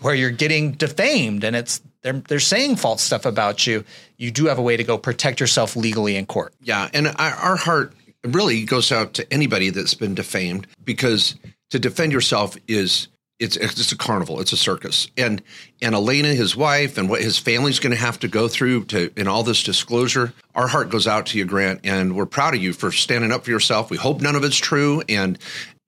where 0.00 0.14
you're 0.14 0.30
getting 0.30 0.72
defamed 0.72 1.42
and 1.42 1.56
it's 1.56 1.80
they're 2.02 2.22
they're 2.28 2.40
saying 2.40 2.76
false 2.76 3.02
stuff 3.02 3.24
about 3.24 3.66
you, 3.66 3.82
you 4.18 4.30
do 4.30 4.44
have 4.46 4.58
a 4.58 4.62
way 4.62 4.76
to 4.76 4.84
go 4.84 4.98
protect 4.98 5.40
yourself 5.40 5.74
legally 5.74 6.16
in 6.16 6.26
court. 6.26 6.54
Yeah, 6.62 6.90
and 6.92 7.08
our, 7.08 7.32
our 7.32 7.56
heart 7.56 7.94
really 8.22 8.64
goes 8.64 8.92
out 8.92 9.14
to 9.14 9.32
anybody 9.32 9.70
that's 9.70 9.94
been 9.94 10.14
defamed 10.14 10.66
because 10.84 11.34
to 11.70 11.78
defend 11.78 12.12
yourself 12.12 12.56
is 12.68 13.08
it's 13.40 13.56
it's 13.56 13.90
a 13.90 13.96
carnival, 13.96 14.40
it's 14.40 14.52
a 14.52 14.56
circus, 14.56 15.08
and 15.16 15.42
and 15.82 15.94
Elena, 15.94 16.28
his 16.28 16.54
wife, 16.54 16.96
and 16.98 17.08
what 17.08 17.20
his 17.20 17.38
family's 17.38 17.80
going 17.80 17.94
to 17.94 18.00
have 18.00 18.18
to 18.20 18.28
go 18.28 18.46
through 18.46 18.84
to 18.86 19.12
in 19.16 19.26
all 19.26 19.42
this 19.42 19.62
disclosure. 19.62 20.32
Our 20.54 20.68
heart 20.68 20.88
goes 20.90 21.06
out 21.06 21.26
to 21.26 21.38
you, 21.38 21.44
Grant, 21.44 21.80
and 21.84 22.16
we're 22.16 22.26
proud 22.26 22.54
of 22.54 22.62
you 22.62 22.72
for 22.72 22.92
standing 22.92 23.32
up 23.32 23.44
for 23.44 23.50
yourself. 23.50 23.90
We 23.90 23.96
hope 23.96 24.20
none 24.20 24.36
of 24.36 24.44
it's 24.44 24.56
true, 24.56 25.02
and 25.08 25.38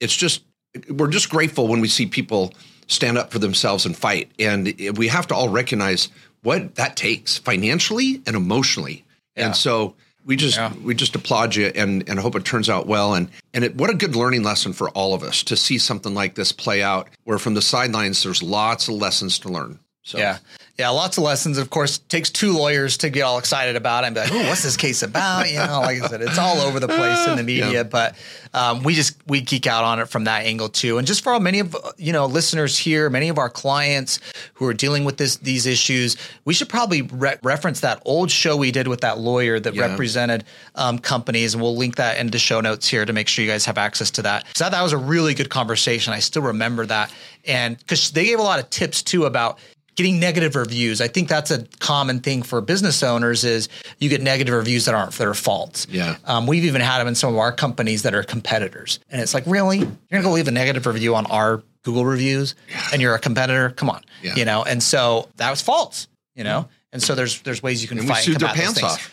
it's 0.00 0.16
just 0.16 0.42
we're 0.90 1.08
just 1.08 1.30
grateful 1.30 1.68
when 1.68 1.80
we 1.80 1.88
see 1.88 2.06
people 2.06 2.52
stand 2.88 3.16
up 3.16 3.30
for 3.30 3.38
themselves 3.38 3.86
and 3.86 3.96
fight, 3.96 4.30
and 4.38 4.74
we 4.96 5.08
have 5.08 5.28
to 5.28 5.34
all 5.34 5.48
recognize 5.48 6.08
what 6.42 6.74
that 6.74 6.96
takes 6.96 7.38
financially 7.38 8.22
and 8.26 8.34
emotionally, 8.34 9.04
yeah. 9.36 9.46
and 9.46 9.56
so 9.56 9.94
we 10.26 10.36
just 10.36 10.58
yeah. 10.58 10.72
we 10.82 10.94
just 10.94 11.14
applaud 11.14 11.54
you 11.54 11.66
and 11.74 12.06
and 12.08 12.18
hope 12.18 12.34
it 12.36 12.44
turns 12.44 12.68
out 12.68 12.86
well. 12.86 13.14
And 13.14 13.30
and 13.54 13.64
it, 13.64 13.76
what 13.76 13.88
a 13.88 13.94
good 13.94 14.14
learning 14.14 14.42
lesson 14.42 14.72
for 14.72 14.90
all 14.90 15.14
of 15.14 15.22
us 15.22 15.42
to 15.44 15.56
see 15.56 15.78
something 15.78 16.12
like 16.12 16.34
this 16.34 16.52
play 16.52 16.82
out 16.82 17.08
where 17.24 17.38
from 17.38 17.54
the 17.54 17.62
sidelines 17.62 18.22
there's 18.22 18.42
lots 18.42 18.88
of 18.88 18.94
lessons 18.94 19.38
to 19.40 19.48
learn. 19.48 19.78
So 20.02 20.18
yeah 20.18 20.38
yeah, 20.78 20.90
lots 20.90 21.16
of 21.16 21.24
lessons. 21.24 21.56
Of 21.56 21.70
course, 21.70 21.98
takes 21.98 22.28
two 22.28 22.52
lawyers 22.52 22.98
to 22.98 23.08
get 23.08 23.22
all 23.22 23.38
excited 23.38 23.76
about 23.76 24.04
it 24.04 24.08
and 24.08 24.14
be 24.14 24.20
like, 24.20 24.32
"Oh, 24.32 24.48
what's 24.48 24.62
this 24.62 24.76
case 24.76 25.02
about?" 25.02 25.48
You 25.50 25.56
know, 25.56 25.80
like 25.80 26.02
I 26.02 26.06
said, 26.06 26.20
it's 26.20 26.38
all 26.38 26.58
over 26.58 26.78
the 26.78 26.88
place 26.88 27.26
in 27.26 27.36
the 27.36 27.42
media. 27.44 27.70
Yeah. 27.70 27.82
But 27.84 28.14
um, 28.52 28.82
we 28.82 28.94
just 28.94 29.16
we 29.26 29.40
geek 29.40 29.66
out 29.66 29.84
on 29.84 30.00
it 30.00 30.08
from 30.08 30.24
that 30.24 30.44
angle 30.44 30.68
too. 30.68 30.98
And 30.98 31.06
just 31.06 31.22
for 31.22 31.32
all 31.32 31.40
many 31.40 31.60
of 31.60 31.74
you 31.96 32.12
know 32.12 32.26
listeners 32.26 32.76
here, 32.76 33.08
many 33.08 33.30
of 33.30 33.38
our 33.38 33.48
clients 33.48 34.20
who 34.54 34.66
are 34.66 34.74
dealing 34.74 35.06
with 35.06 35.16
this 35.16 35.36
these 35.36 35.64
issues, 35.64 36.16
we 36.44 36.52
should 36.52 36.68
probably 36.68 37.00
re- 37.02 37.36
reference 37.42 37.80
that 37.80 38.02
old 38.04 38.30
show 38.30 38.54
we 38.54 38.70
did 38.70 38.86
with 38.86 39.00
that 39.00 39.18
lawyer 39.18 39.58
that 39.58 39.74
yeah. 39.74 39.86
represented 39.86 40.44
um, 40.74 40.98
companies, 40.98 41.54
and 41.54 41.62
we'll 41.62 41.76
link 41.76 41.96
that 41.96 42.18
in 42.18 42.28
the 42.28 42.38
show 42.38 42.60
notes 42.60 42.86
here 42.86 43.06
to 43.06 43.12
make 43.14 43.28
sure 43.28 43.42
you 43.42 43.50
guys 43.50 43.64
have 43.64 43.78
access 43.78 44.10
to 44.10 44.22
that. 44.22 44.44
So 44.54 44.68
that 44.68 44.82
was 44.82 44.92
a 44.92 44.98
really 44.98 45.32
good 45.32 45.48
conversation. 45.48 46.12
I 46.12 46.18
still 46.18 46.42
remember 46.42 46.84
that, 46.84 47.10
and 47.46 47.78
because 47.78 48.10
they 48.10 48.26
gave 48.26 48.38
a 48.38 48.42
lot 48.42 48.58
of 48.58 48.68
tips 48.68 49.02
too 49.02 49.24
about 49.24 49.58
getting 49.96 50.20
negative 50.20 50.54
reviews. 50.54 51.00
I 51.00 51.08
think 51.08 51.28
that's 51.28 51.50
a 51.50 51.64
common 51.80 52.20
thing 52.20 52.42
for 52.42 52.60
business 52.60 53.02
owners 53.02 53.44
is 53.44 53.68
you 53.98 54.08
get 54.08 54.22
negative 54.22 54.54
reviews 54.54 54.84
that 54.84 54.94
aren't 54.94 55.12
their 55.12 55.34
fault. 55.34 55.86
Yeah. 55.90 56.16
Um, 56.24 56.46
we've 56.46 56.64
even 56.64 56.80
had 56.82 56.98
them 56.98 57.08
in 57.08 57.14
some 57.14 57.32
of 57.32 57.38
our 57.38 57.50
companies 57.52 58.02
that 58.02 58.14
are 58.14 58.22
competitors. 58.22 59.00
And 59.10 59.20
it's 59.20 59.34
like, 59.34 59.44
really? 59.46 59.78
You're 59.78 59.86
going 60.10 60.22
to 60.22 60.28
go 60.28 60.32
leave 60.32 60.48
a 60.48 60.52
negative 60.52 60.86
review 60.86 61.14
on 61.16 61.26
our 61.26 61.62
Google 61.82 62.04
reviews 62.04 62.54
yeah. 62.68 62.82
and 62.92 63.00
you're 63.02 63.14
a 63.14 63.18
competitor? 63.18 63.70
Come 63.70 63.88
on. 63.90 64.02
Yeah. 64.22 64.34
You 64.36 64.44
know, 64.44 64.62
and 64.64 64.82
so 64.82 65.28
that 65.36 65.50
was 65.50 65.62
false. 65.62 66.08
you 66.34 66.44
know. 66.44 66.68
And 66.92 67.02
so 67.02 67.14
there's 67.14 67.42
there's 67.42 67.62
ways 67.62 67.82
you 67.82 67.88
can 67.88 67.98
And 67.98 68.06
we 68.06 68.14
fight. 68.14 68.24
sued 68.24 68.38
their 68.38 68.48
pants 68.54 68.82
off. 68.82 69.10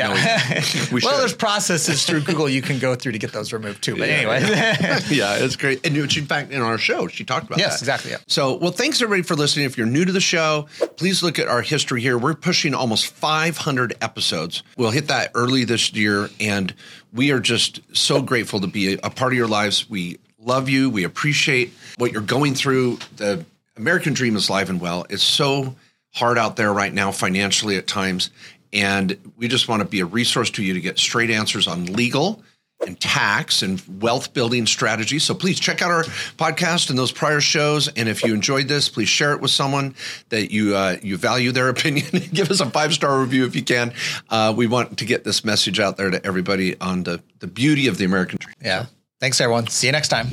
Yeah. 0.00 0.62
we 0.92 1.00
well, 1.04 1.18
there's 1.18 1.34
processes 1.34 2.04
through 2.04 2.22
Google 2.22 2.48
you 2.48 2.62
can 2.62 2.78
go 2.78 2.94
through 2.94 3.12
to 3.12 3.18
get 3.18 3.32
those 3.32 3.52
removed 3.52 3.82
too. 3.82 3.96
But 3.96 4.08
anyway, 4.08 4.40
yeah, 5.10 5.36
it's 5.36 5.56
great. 5.56 5.84
And 5.86 5.96
in 5.96 6.26
fact, 6.26 6.52
in 6.52 6.62
our 6.62 6.78
show, 6.78 7.08
she 7.08 7.24
talked 7.24 7.46
about 7.46 7.58
that. 7.58 7.62
Yes, 7.62 7.80
that. 7.80 7.82
exactly, 7.82 8.10
yeah. 8.12 8.18
So, 8.26 8.56
well, 8.56 8.72
thanks 8.72 9.00
everybody 9.00 9.22
for 9.22 9.34
listening. 9.34 9.66
If 9.66 9.76
you're 9.76 9.86
new 9.86 10.04
to 10.04 10.12
the 10.12 10.20
show, 10.20 10.66
please 10.96 11.22
look 11.22 11.38
at 11.38 11.48
our 11.48 11.62
history 11.62 12.00
here. 12.00 12.18
We're 12.18 12.34
pushing 12.34 12.74
almost 12.74 13.06
500 13.06 13.94
episodes. 14.00 14.62
We'll 14.76 14.90
hit 14.90 15.08
that 15.08 15.30
early 15.34 15.64
this 15.64 15.92
year, 15.92 16.28
and 16.40 16.74
we 17.12 17.30
are 17.32 17.40
just 17.40 17.80
so 17.96 18.22
grateful 18.22 18.60
to 18.60 18.66
be 18.66 18.94
a 18.94 19.10
part 19.10 19.32
of 19.32 19.36
your 19.36 19.48
lives. 19.48 19.88
We 19.88 20.18
love 20.38 20.68
you. 20.68 20.90
We 20.90 21.04
appreciate 21.04 21.72
what 21.96 22.12
you're 22.12 22.22
going 22.22 22.54
through. 22.54 22.98
The 23.16 23.44
American 23.76 24.14
dream 24.14 24.36
is 24.36 24.50
live 24.50 24.70
and 24.70 24.80
well. 24.80 25.06
It's 25.10 25.22
so 25.22 25.76
hard 26.12 26.38
out 26.38 26.56
there 26.56 26.72
right 26.72 26.92
now 26.92 27.12
financially 27.12 27.76
at 27.76 27.86
times. 27.86 28.30
And 28.72 29.32
we 29.36 29.48
just 29.48 29.68
want 29.68 29.82
to 29.82 29.88
be 29.88 30.00
a 30.00 30.06
resource 30.06 30.50
to 30.50 30.62
you 30.62 30.74
to 30.74 30.80
get 30.80 30.98
straight 30.98 31.30
answers 31.30 31.66
on 31.66 31.86
legal 31.86 32.42
and 32.86 32.98
tax 32.98 33.62
and 33.62 33.82
wealth 34.00 34.32
building 34.32 34.66
strategies. 34.66 35.22
So 35.24 35.34
please 35.34 35.60
check 35.60 35.82
out 35.82 35.90
our 35.90 36.04
podcast 36.38 36.88
and 36.88 36.98
those 36.98 37.12
prior 37.12 37.40
shows. 37.40 37.88
And 37.88 38.08
if 38.08 38.24
you 38.24 38.32
enjoyed 38.32 38.68
this, 38.68 38.88
please 38.88 39.08
share 39.08 39.32
it 39.32 39.40
with 39.40 39.50
someone 39.50 39.94
that 40.30 40.50
you 40.50 40.74
uh, 40.74 40.96
you 41.02 41.16
value 41.18 41.52
their 41.52 41.68
opinion. 41.76 42.06
Give 42.32 42.50
us 42.50 42.60
a 42.60 42.70
five 42.70 42.94
star 42.94 43.20
review 43.20 43.44
if 43.44 43.54
you 43.54 43.62
can. 43.62 43.92
Uh, 44.30 44.54
we 44.56 44.66
want 44.66 44.98
to 44.98 45.04
get 45.04 45.24
this 45.24 45.44
message 45.44 45.78
out 45.78 45.96
there 45.96 46.10
to 46.10 46.24
everybody 46.24 46.80
on 46.80 47.02
the 47.02 47.22
the 47.40 47.46
beauty 47.46 47.86
of 47.86 47.98
the 47.98 48.04
American 48.04 48.38
dream. 48.40 48.54
yeah. 48.62 48.86
Thanks 49.20 49.38
everyone. 49.38 49.66
See 49.66 49.86
you 49.86 49.92
next 49.92 50.08
time. 50.08 50.28